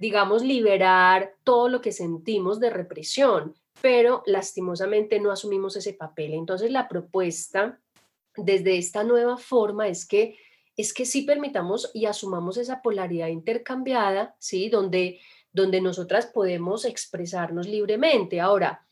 [0.00, 6.32] digamos, liberar todo lo que sentimos de represión, pero lastimosamente no asumimos ese papel.
[6.32, 7.78] Entonces la propuesta
[8.34, 10.36] desde esta nueva forma es que
[10.76, 14.70] es que sí permitamos y asumamos esa polaridad intercambiada, ¿sí?
[14.70, 15.20] Donde
[15.52, 18.40] donde nosotras podemos expresarnos libremente.
[18.40, 18.86] Ahora,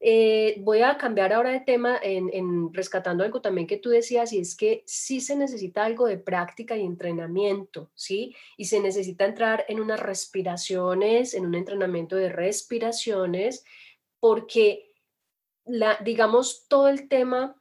[0.00, 4.38] eh, voy a cambiar ahora de tema en, rescatando algo también que tú decías, y
[4.38, 8.36] es que sí se necesita algo de práctica y entrenamiento, ¿sí?
[8.56, 13.64] Y se necesita entrar en unas respiraciones, en un entrenamiento de respiraciones,
[14.20, 14.92] porque,
[15.64, 17.60] la, digamos, todo el tema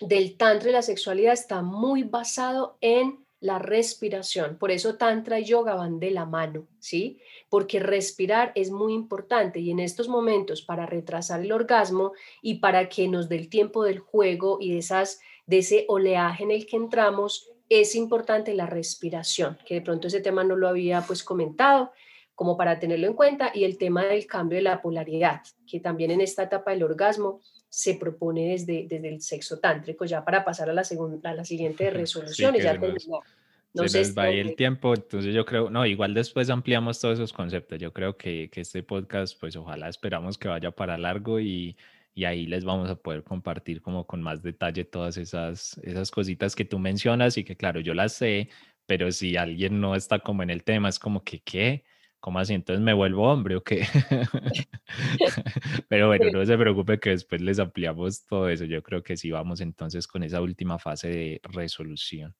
[0.00, 4.56] del tantra y la sexualidad está muy basado en la respiración.
[4.58, 7.20] Por eso tantra y yoga van de la mano, ¿sí?
[7.48, 12.12] Porque respirar es muy importante y en estos momentos para retrasar el orgasmo
[12.42, 16.44] y para que nos dé el tiempo del juego y de esas de ese oleaje
[16.44, 20.68] en el que entramos, es importante la respiración, que de pronto ese tema no lo
[20.68, 21.90] había pues comentado,
[22.34, 26.10] como para tenerlo en cuenta, y el tema del cambio de la polaridad, que también
[26.10, 30.70] en esta etapa del orgasmo se propone desde, desde el sexo tántrico, ya para pasar
[30.70, 34.56] a la, segunda, a la siguiente resolución y ya No se nos va ahí el
[34.56, 37.78] tiempo, entonces yo creo, no, igual después ampliamos todos esos conceptos.
[37.78, 41.76] Yo creo que, que este podcast, pues ojalá esperamos que vaya para largo y,
[42.14, 46.56] y, ahí les vamos a poder compartir como con más detalle todas esas, esas cositas
[46.56, 48.48] que tú mencionas y que claro, yo las sé,
[48.86, 51.84] pero si alguien no está como en el tema, es como que, ¿qué?
[52.20, 52.54] ¿Cómo así?
[52.54, 53.86] Entonces me vuelvo hombre o qué?
[55.88, 58.64] Pero bueno, no se preocupe que después les ampliamos todo eso.
[58.64, 62.34] Yo creo que sí vamos entonces con esa última fase de resolución.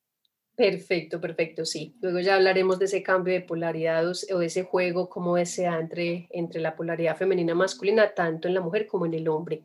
[0.59, 1.95] Perfecto, perfecto, sí.
[2.01, 6.27] Luego ya hablaremos de ese cambio de polaridad o de ese juego, como ese entre,
[6.31, 9.63] entre la polaridad femenina masculina, tanto en la mujer como en el hombre.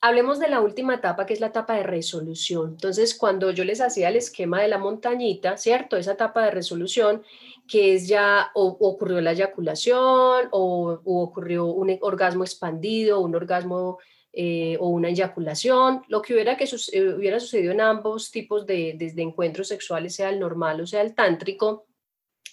[0.00, 2.70] Hablemos de la última etapa, que es la etapa de resolución.
[2.70, 5.96] Entonces, cuando yo les hacía el esquema de la montañita, ¿cierto?
[5.96, 7.24] Esa etapa de resolución,
[7.66, 13.98] que es ya, o, ocurrió la eyaculación, o, ocurrió un orgasmo expandido, un orgasmo
[14.32, 16.68] eh, o una eyaculación, lo que hubiera, que
[17.16, 21.14] hubiera sucedido en ambos tipos de, desde encuentros sexuales, sea el normal o sea el
[21.14, 21.86] tántrico,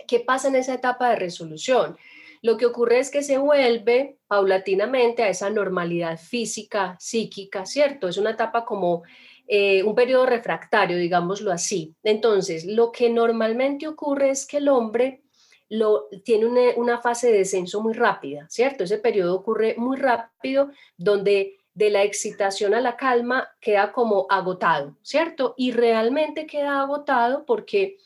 [0.08, 1.96] ¿qué pasa en esa etapa de resolución?
[2.42, 8.08] Lo que ocurre es que se vuelve paulatinamente a esa normalidad física, psíquica, ¿cierto?
[8.08, 9.04] Es una etapa como
[9.48, 11.96] eh, un periodo refractario, digámoslo así.
[12.04, 15.22] Entonces, lo que normalmente ocurre es que el hombre
[15.70, 18.84] lo, tiene una, una fase de descenso muy rápida, ¿cierto?
[18.84, 24.98] Ese periodo ocurre muy rápido donde de la excitación a la calma queda como agotado,
[25.02, 25.54] ¿cierto?
[25.58, 27.98] Y realmente queda agotado porque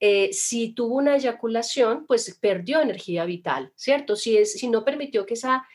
[0.00, 4.14] eh, si tuvo una eyaculación, pues perdió energía vital, ¿cierto?
[4.14, 5.66] Si, es, si no permitió que esa,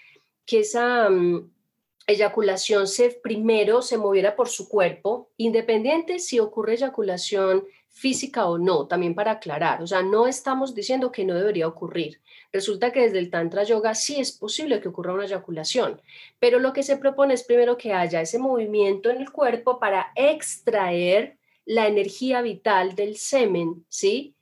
[0.46, 1.52] que esa mm,
[2.08, 8.88] eyaculación se, primero se moviera por su cuerpo, independiente si ocurre eyaculación física o no,
[8.88, 12.22] también para aclarar, o sea, no estamos diciendo que no debería ocurrir.
[12.52, 16.02] Resulta que desde el Tantra Yoga sí es posible que ocurra una eyaculación,
[16.40, 20.12] pero lo que se propone es primero que haya ese movimiento en el cuerpo para
[20.16, 24.36] extraer la energía vital del semen, ¿sí?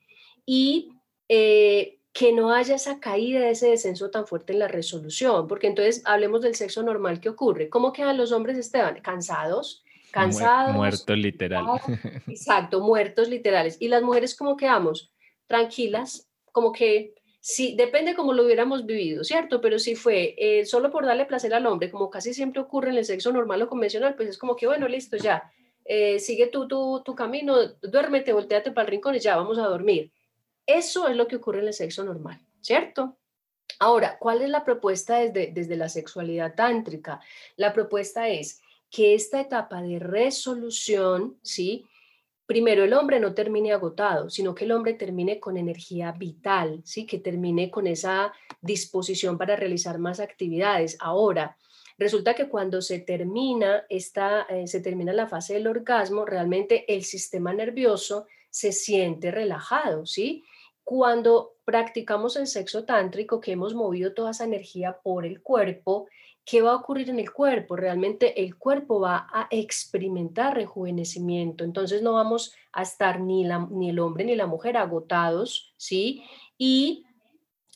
[0.45, 0.89] Y
[1.29, 6.01] eh, que no haya esa caída, ese descenso tan fuerte en la resolución, porque entonces
[6.05, 7.69] hablemos del sexo normal que ocurre.
[7.69, 8.99] ¿Cómo quedan los hombres, Esteban?
[9.01, 10.75] Cansados, cansados.
[10.75, 11.65] Muertos literal.
[12.27, 13.77] Exacto, muertos literales.
[13.79, 15.13] Y las mujeres, ¿cómo quedamos?
[15.47, 19.61] Tranquilas, como que sí, depende cómo lo hubiéramos vivido, ¿cierto?
[19.61, 22.97] Pero si fue eh, solo por darle placer al hombre, como casi siempre ocurre en
[22.97, 25.49] el sexo normal o convencional, pues es como que, bueno, listo, ya,
[25.93, 29.67] eh, sigue tú tu, tu camino, duérmete, volteate para el rincón y ya vamos a
[29.67, 30.09] dormir.
[30.65, 33.17] Eso es lo que ocurre en el sexo normal, ¿cierto?
[33.77, 37.19] Ahora, ¿cuál es la propuesta desde, desde la sexualidad tántrica?
[37.57, 41.85] La propuesta es que esta etapa de resolución, ¿sí?
[42.45, 47.05] Primero, el hombre no termine agotado, sino que el hombre termine con energía vital, ¿sí?
[47.05, 48.31] Que termine con esa
[48.61, 50.95] disposición para realizar más actividades.
[51.01, 51.57] Ahora,
[52.01, 57.03] Resulta que cuando se termina, esta, eh, se termina la fase del orgasmo, realmente el
[57.03, 60.43] sistema nervioso se siente relajado, ¿sí?
[60.83, 66.07] Cuando practicamos el sexo tántrico, que hemos movido toda esa energía por el cuerpo,
[66.43, 67.75] ¿qué va a ocurrir en el cuerpo?
[67.75, 73.91] Realmente el cuerpo va a experimentar rejuvenecimiento, entonces no vamos a estar ni, la, ni
[73.91, 76.23] el hombre ni la mujer agotados, ¿sí?
[76.57, 77.05] Y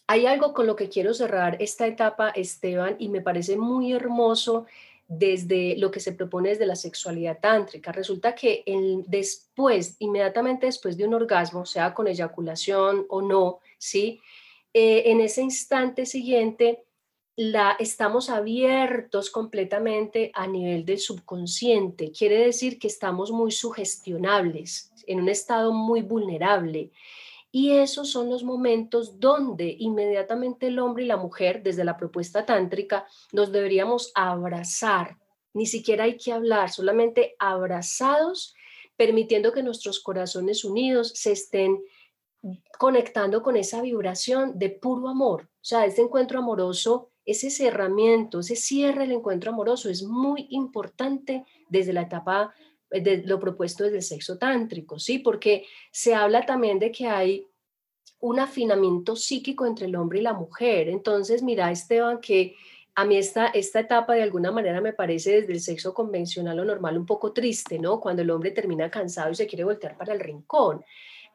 [0.07, 4.65] hay algo con lo que quiero cerrar esta etapa, Esteban, y me parece muy hermoso
[5.07, 7.91] desde lo que se propone desde la sexualidad tántrica.
[7.91, 14.19] Resulta que el, después, inmediatamente después de un orgasmo, sea con eyaculación o no, ¿sí?
[14.73, 16.83] Eh, en ese instante siguiente,
[17.35, 22.11] la, estamos abiertos completamente a nivel del subconsciente.
[22.11, 26.91] Quiere decir que estamos muy sugestionables, en un estado muy vulnerable.
[27.57, 32.45] Y esos son los momentos donde inmediatamente el hombre y la mujer, desde la propuesta
[32.45, 35.17] tántrica, nos deberíamos abrazar.
[35.53, 38.53] Ni siquiera hay que hablar, solamente abrazados,
[38.97, 41.81] permitiendo que nuestros corazones unidos se estén
[42.77, 48.57] conectando con esa vibración de puro amor, O sea, este encuentro amoroso, ese cerramiento, ese
[48.57, 52.53] cierre del encuentro amoroso es muy importante desde la etapa
[53.01, 55.19] de lo propuesto desde el sexo tántrico, ¿sí?
[55.19, 57.47] Porque se habla también de que hay
[58.19, 60.89] un afinamiento psíquico entre el hombre y la mujer.
[60.89, 62.55] Entonces, mira, Esteban, que
[62.95, 66.65] a mí esta, esta etapa de alguna manera me parece desde el sexo convencional o
[66.65, 67.99] normal un poco triste, ¿no?
[67.99, 70.83] Cuando el hombre termina cansado y se quiere voltear para el rincón.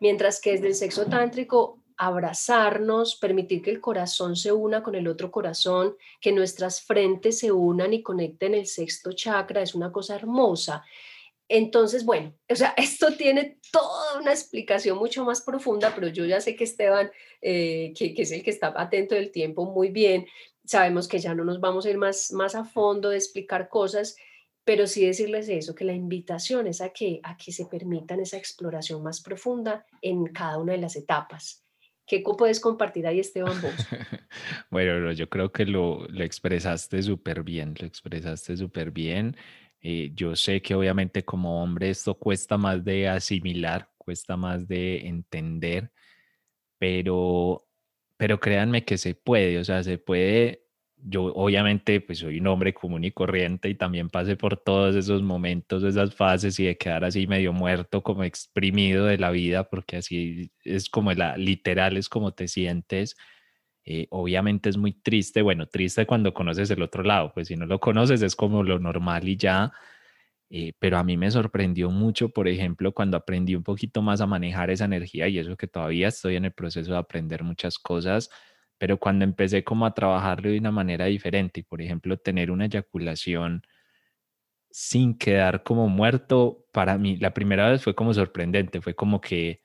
[0.00, 5.06] Mientras que desde el sexo tántrico abrazarnos, permitir que el corazón se una con el
[5.06, 10.14] otro corazón, que nuestras frentes se unan y conecten el sexto chakra, es una cosa
[10.16, 10.82] hermosa.
[11.52, 16.40] Entonces, bueno, o sea, esto tiene toda una explicación mucho más profunda, pero yo ya
[16.40, 17.10] sé que Esteban,
[17.42, 20.26] eh, que, que, es el que está atento del tiempo muy bien,
[20.64, 24.16] sabemos que ya no nos vamos a ir más, más a fondo de explicar cosas,
[24.64, 28.36] pero sí decirles eso, que la invitación es a que, a que se permitan esa
[28.36, 31.64] exploración más profunda en cada una de las etapas.
[32.06, 33.60] ¿Qué puedes compartir ahí, Esteban?
[33.60, 33.72] Vos?
[34.70, 39.36] bueno, yo creo que lo, lo expresaste súper bien, lo expresaste súper bien.
[39.82, 45.06] Eh, yo sé que obviamente como hombre esto cuesta más de asimilar, cuesta más de
[45.08, 45.90] entender,
[46.78, 47.66] pero,
[48.16, 50.66] pero créanme que se puede, o sea, se puede.
[51.02, 55.22] Yo obviamente pues soy un hombre común y corriente y también pasé por todos esos
[55.22, 59.96] momentos, esas fases y de quedar así medio muerto, como exprimido de la vida, porque
[59.98, 63.16] así es como la literal, es como te sientes
[63.92, 67.66] eh, obviamente es muy triste, bueno, triste cuando conoces el otro lado, pues si no
[67.66, 69.72] lo conoces es como lo normal y ya,
[70.48, 74.28] eh, pero a mí me sorprendió mucho, por ejemplo, cuando aprendí un poquito más a
[74.28, 78.30] manejar esa energía y eso que todavía estoy en el proceso de aprender muchas cosas,
[78.78, 82.66] pero cuando empecé como a trabajarlo de una manera diferente y, por ejemplo, tener una
[82.66, 83.62] eyaculación
[84.70, 89.62] sin quedar como muerto, para mí la primera vez fue como sorprendente, fue como que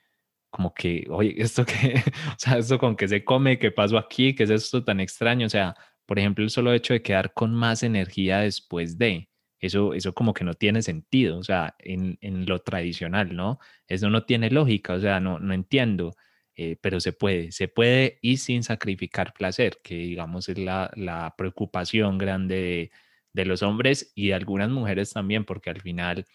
[0.55, 1.95] como que, oye, esto que,
[2.29, 5.47] o sea, esto con qué se come, qué pasó aquí, qué es esto tan extraño,
[5.47, 5.75] o sea,
[6.05, 9.29] por ejemplo, el solo hecho de quedar con más energía después de,
[9.59, 13.59] eso, eso como que no tiene sentido, o sea, en, en lo tradicional, ¿no?
[13.87, 16.15] Eso no tiene lógica, o sea, no, no entiendo,
[16.55, 21.35] eh, pero se puede, se puede y sin sacrificar placer, que digamos es la, la
[21.37, 22.91] preocupación grande de,
[23.33, 26.25] de los hombres y de algunas mujeres también, porque al final,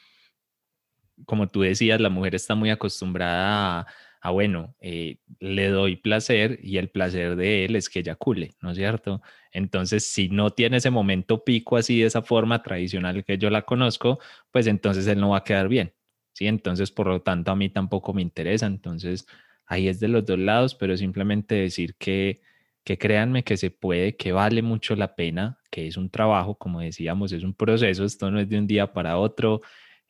[1.24, 3.86] como tú decías, la mujer está muy acostumbrada a
[4.20, 8.70] ah, bueno, eh, le doy placer y el placer de él es que eyacule, ¿no
[8.72, 9.22] es cierto?
[9.52, 13.62] Entonces, si no tiene ese momento pico así de esa forma tradicional que yo la
[13.62, 14.18] conozco,
[14.50, 15.94] pues entonces él no va a quedar bien,
[16.32, 16.46] ¿sí?
[16.46, 18.66] Entonces, por lo tanto, a mí tampoco me interesa.
[18.66, 19.26] Entonces,
[19.66, 22.40] ahí es de los dos lados, pero simplemente decir que,
[22.84, 26.80] que créanme que se puede, que vale mucho la pena, que es un trabajo, como
[26.80, 29.60] decíamos, es un proceso, esto no es de un día para otro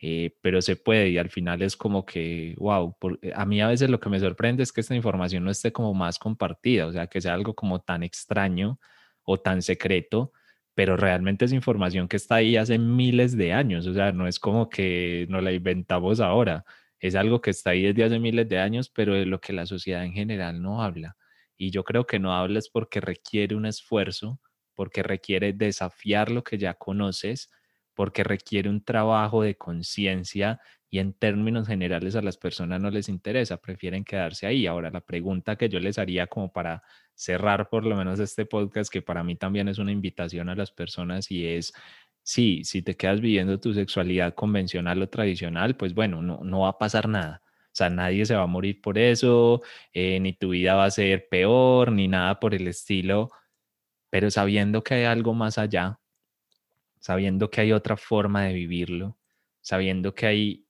[0.01, 3.69] eh, pero se puede y al final es como que, wow, eh, a mí a
[3.69, 6.93] veces lo que me sorprende es que esta información no esté como más compartida, o
[6.93, 8.81] sea, que sea algo como tan extraño
[9.25, 10.33] o tan secreto,
[10.75, 14.39] pero realmente es información que está ahí hace miles de años, o sea, no es
[14.41, 16.65] como que nos la inventamos ahora,
[16.99, 19.67] es algo que está ahí desde hace miles de años, pero de lo que la
[19.67, 21.17] sociedad en general no habla.
[21.57, 24.41] Y yo creo que no habla es porque requiere un esfuerzo,
[24.75, 27.51] porque requiere desafiar lo que ya conoces,
[28.01, 33.11] porque requiere un trabajo de conciencia y en términos generales a las personas no les
[33.11, 34.67] interesa, prefieren quedarse ahí.
[34.67, 36.83] Ahora, la pregunta que yo les haría como para
[37.15, 40.71] cerrar por lo menos este podcast, que para mí también es una invitación a las
[40.71, 41.75] personas y es,
[42.23, 46.71] sí, si te quedas viviendo tu sexualidad convencional o tradicional, pues bueno, no, no va
[46.71, 47.43] a pasar nada.
[47.67, 49.61] O sea, nadie se va a morir por eso,
[49.93, 53.31] eh, ni tu vida va a ser peor, ni nada por el estilo,
[54.09, 56.01] pero sabiendo que hay algo más allá,
[57.01, 59.19] sabiendo que hay otra forma de vivirlo,
[59.61, 60.67] sabiendo que hay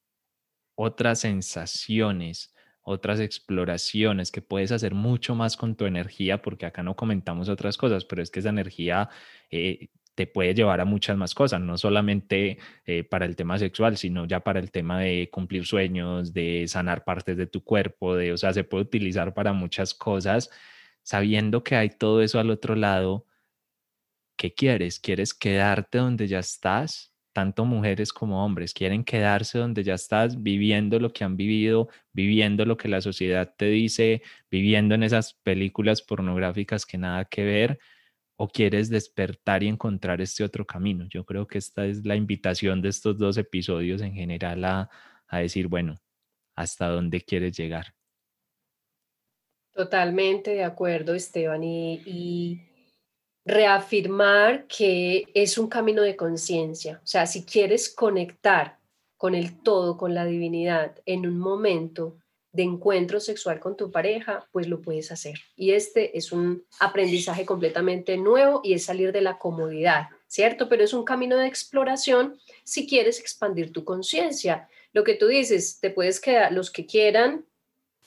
[0.75, 6.97] otras sensaciones, otras exploraciones, que puedes hacer mucho más con tu energía, porque acá no
[6.97, 9.11] comentamos otras cosas, pero es que esa energía
[9.51, 13.97] eh, te puede llevar a muchas más cosas, no solamente eh, para el tema sexual,
[13.97, 18.33] sino ya para el tema de cumplir sueños, de sanar partes de tu cuerpo, de,
[18.33, 20.51] o sea, se puede utilizar para muchas cosas,
[21.03, 23.27] sabiendo que hay todo eso al otro lado
[24.41, 24.99] ¿qué quieres?
[24.99, 27.13] ¿Quieres quedarte donde ya estás?
[27.35, 32.65] Tanto mujeres como hombres quieren quedarse donde ya estás, viviendo lo que han vivido, viviendo
[32.65, 37.79] lo que la sociedad te dice, viviendo en esas películas pornográficas que nada que ver,
[38.37, 41.05] o quieres despertar y encontrar este otro camino.
[41.11, 44.89] Yo creo que esta es la invitación de estos dos episodios en general a,
[45.33, 45.97] decir, bueno,
[46.55, 47.95] ¿hasta dónde quieres llegar?
[49.75, 51.63] Totalmente de acuerdo, Esteban.
[51.63, 52.70] y
[53.45, 57.01] reafirmar que es un camino de conciencia.
[57.03, 58.79] O sea, si quieres conectar
[59.17, 62.17] con el todo, con la divinidad, en un momento
[62.53, 65.39] de encuentro sexual con tu pareja, pues lo puedes hacer.
[65.57, 70.69] Y este es un aprendizaje completamente nuevo y es salir de la comodidad, ¿cierto?
[70.69, 74.69] Pero es un camino de exploración si quieres expandir tu conciencia.
[74.93, 77.45] Lo que tú dices, te puedes quedar, los que quieran,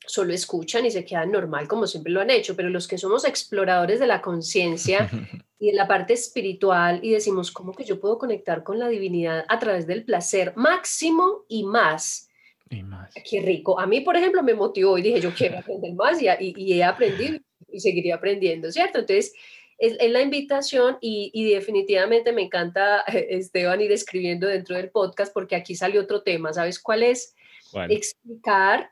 [0.06, 3.26] solo escuchan y se quedan normal como siempre lo han hecho, pero los que somos
[3.26, 5.10] exploradores de la conciencia
[5.60, 9.46] y de la parte espiritual y decimos, ¿cómo que yo puedo conectar con la divinidad
[9.48, 12.30] a través del placer máximo y más?
[12.70, 13.14] Y más.
[13.30, 13.80] Qué rico.
[13.80, 16.84] A mí, por ejemplo, me motivó y dije, yo quiero aprender más y, y, he
[16.84, 17.40] aprendido
[17.72, 19.00] y seguiré aprendiendo, ¿cierto?
[19.00, 19.34] Entonces,
[19.78, 25.56] es, la invitación y, y, definitivamente me encanta, Esteban, ir escribiendo dentro del podcast porque
[25.56, 26.54] aquí sale otro tema.
[26.54, 27.36] ¿Sabes cuál es?
[27.90, 28.92] Explicar,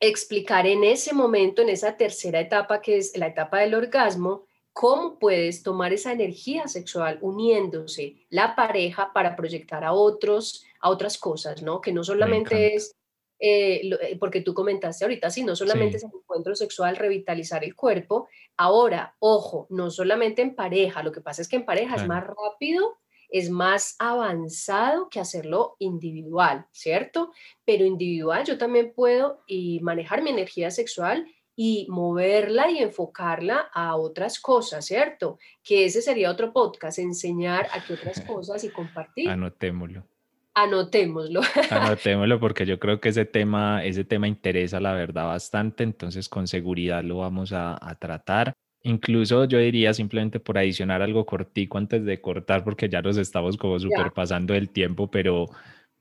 [0.00, 5.18] explicar en ese momento, en esa tercera etapa que es la etapa del orgasmo, cómo
[5.18, 11.62] puedes tomar esa energía sexual uniéndose la pareja para proyectar a otros, a otras cosas,
[11.62, 11.80] ¿no?
[11.80, 12.96] Que no solamente es,
[13.38, 17.76] eh, eh, porque tú comentaste ahorita, sí, no solamente es el encuentro sexual, revitalizar el
[17.76, 18.28] cuerpo.
[18.56, 22.24] Ahora, ojo, no solamente en pareja, lo que pasa es que en pareja es más
[22.26, 22.98] rápido,
[23.34, 27.32] es más avanzado que hacerlo individual, ¿cierto?
[27.64, 31.26] Pero individual yo también puedo y manejar mi energía sexual
[31.56, 35.40] y moverla y enfocarla a otras cosas, ¿cierto?
[35.64, 39.28] Que ese sería otro podcast, enseñar a qué otras cosas y compartir.
[39.28, 40.04] Anotémoslo.
[40.54, 41.40] Anotémoslo.
[41.70, 46.46] Anotémoslo porque yo creo que ese tema, ese tema interesa la verdad bastante, entonces con
[46.46, 48.54] seguridad lo vamos a, tratar.
[48.86, 53.56] Incluso yo diría simplemente por adicionar algo cortico antes de cortar, porque ya nos estamos
[53.56, 55.46] como súper pasando el tiempo, pero,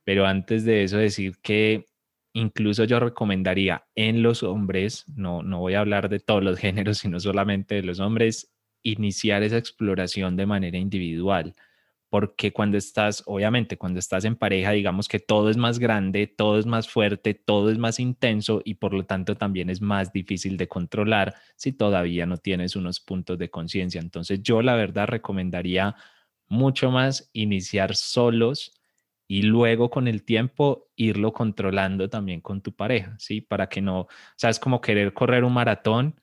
[0.04, 1.86] pero antes de eso decir que
[2.34, 6.98] incluso yo recomendaría en los hombres, no, no voy a hablar de todos los géneros,
[6.98, 8.52] sino solamente de los hombres,
[8.84, 11.54] iniciar esa exploración de manera individual.
[12.14, 16.60] Porque cuando estás, obviamente, cuando estás en pareja, digamos que todo es más grande, todo
[16.60, 20.56] es más fuerte, todo es más intenso y por lo tanto también es más difícil
[20.56, 24.00] de controlar si todavía no tienes unos puntos de conciencia.
[24.00, 25.96] Entonces yo la verdad recomendaría
[26.48, 28.80] mucho más iniciar solos
[29.28, 33.42] y luego con el tiempo irlo controlando también con tu pareja, ¿sí?
[33.42, 34.08] Para que no, o
[34.38, 36.22] sea, es como querer correr un maratón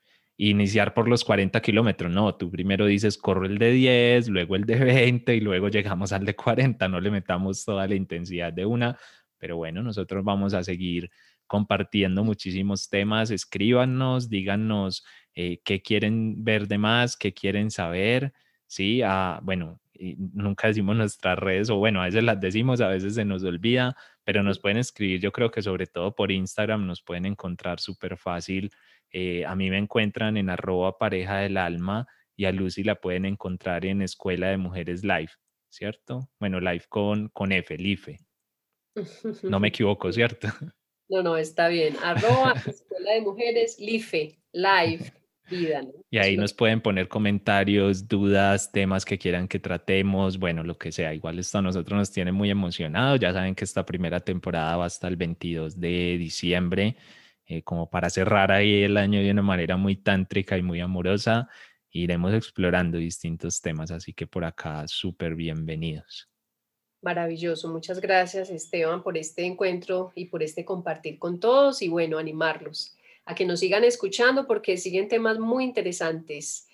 [0.49, 4.65] iniciar por los 40 kilómetros, no, tú primero dices corro el de 10, luego el
[4.65, 8.65] de 20 y luego llegamos al de 40, no le metamos toda la intensidad de
[8.65, 8.99] una,
[9.39, 11.11] pero bueno, nosotros vamos a seguir
[11.47, 18.33] compartiendo muchísimos temas, escríbanos, díganos eh, qué quieren ver de más, qué quieren saber,
[18.67, 19.03] ¿sí?
[19.03, 19.81] Ah, bueno,
[20.17, 23.97] nunca decimos nuestras redes, o bueno, a veces las decimos, a veces se nos olvida,
[24.25, 28.17] pero nos pueden escribir, yo creo que sobre todo por Instagram nos pueden encontrar súper
[28.17, 28.71] fácil.
[29.13, 32.07] Eh, a mí me encuentran en arroba pareja del alma
[32.37, 35.31] y a Lucy la pueden encontrar en Escuela de Mujeres Live,
[35.69, 36.29] ¿cierto?
[36.39, 38.19] Bueno, live con, con F, LIFE.
[39.43, 40.49] No me equivoco, ¿cierto?
[41.09, 41.97] No, no, está bien.
[42.03, 45.13] Arroba Escuela de Mujeres LIFE, live.
[46.11, 50.93] Y ahí nos pueden poner comentarios, dudas, temas que quieran que tratemos, bueno, lo que
[50.93, 51.13] sea.
[51.13, 53.19] Igual esto a nosotros nos tiene muy emocionados.
[53.19, 56.97] Ya saben que esta primera temporada va hasta el 22 de diciembre,
[57.51, 61.49] eh, como para cerrar ahí el año de una manera muy tántrica y muy amorosa.
[61.91, 66.31] Iremos explorando distintos temas, así que por acá súper bienvenidos.
[67.03, 72.19] Maravilloso, muchas gracias Esteban por este encuentro y por este compartir con todos y bueno,
[72.19, 76.69] animarlos a que nos sigan escuchando porque siguen temas muy interesantes.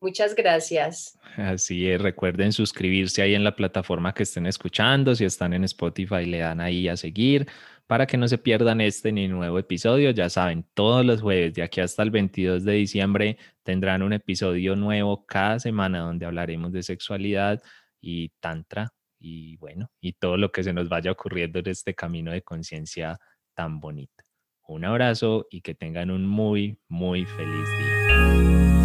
[0.00, 1.18] Muchas gracias.
[1.36, 5.14] Así es, recuerden suscribirse ahí en la plataforma que estén escuchando.
[5.14, 7.46] Si están en Spotify, le dan ahí a seguir
[7.86, 10.10] para que no se pierdan este ni nuevo episodio.
[10.12, 14.74] Ya saben, todos los jueves de aquí hasta el 22 de diciembre tendrán un episodio
[14.74, 17.62] nuevo cada semana donde hablaremos de sexualidad
[18.00, 22.32] y tantra y bueno, y todo lo que se nos vaya ocurriendo en este camino
[22.32, 23.18] de conciencia
[23.54, 24.24] tan bonito.
[24.66, 28.79] Un abrazo y que tengan un muy, muy feliz día.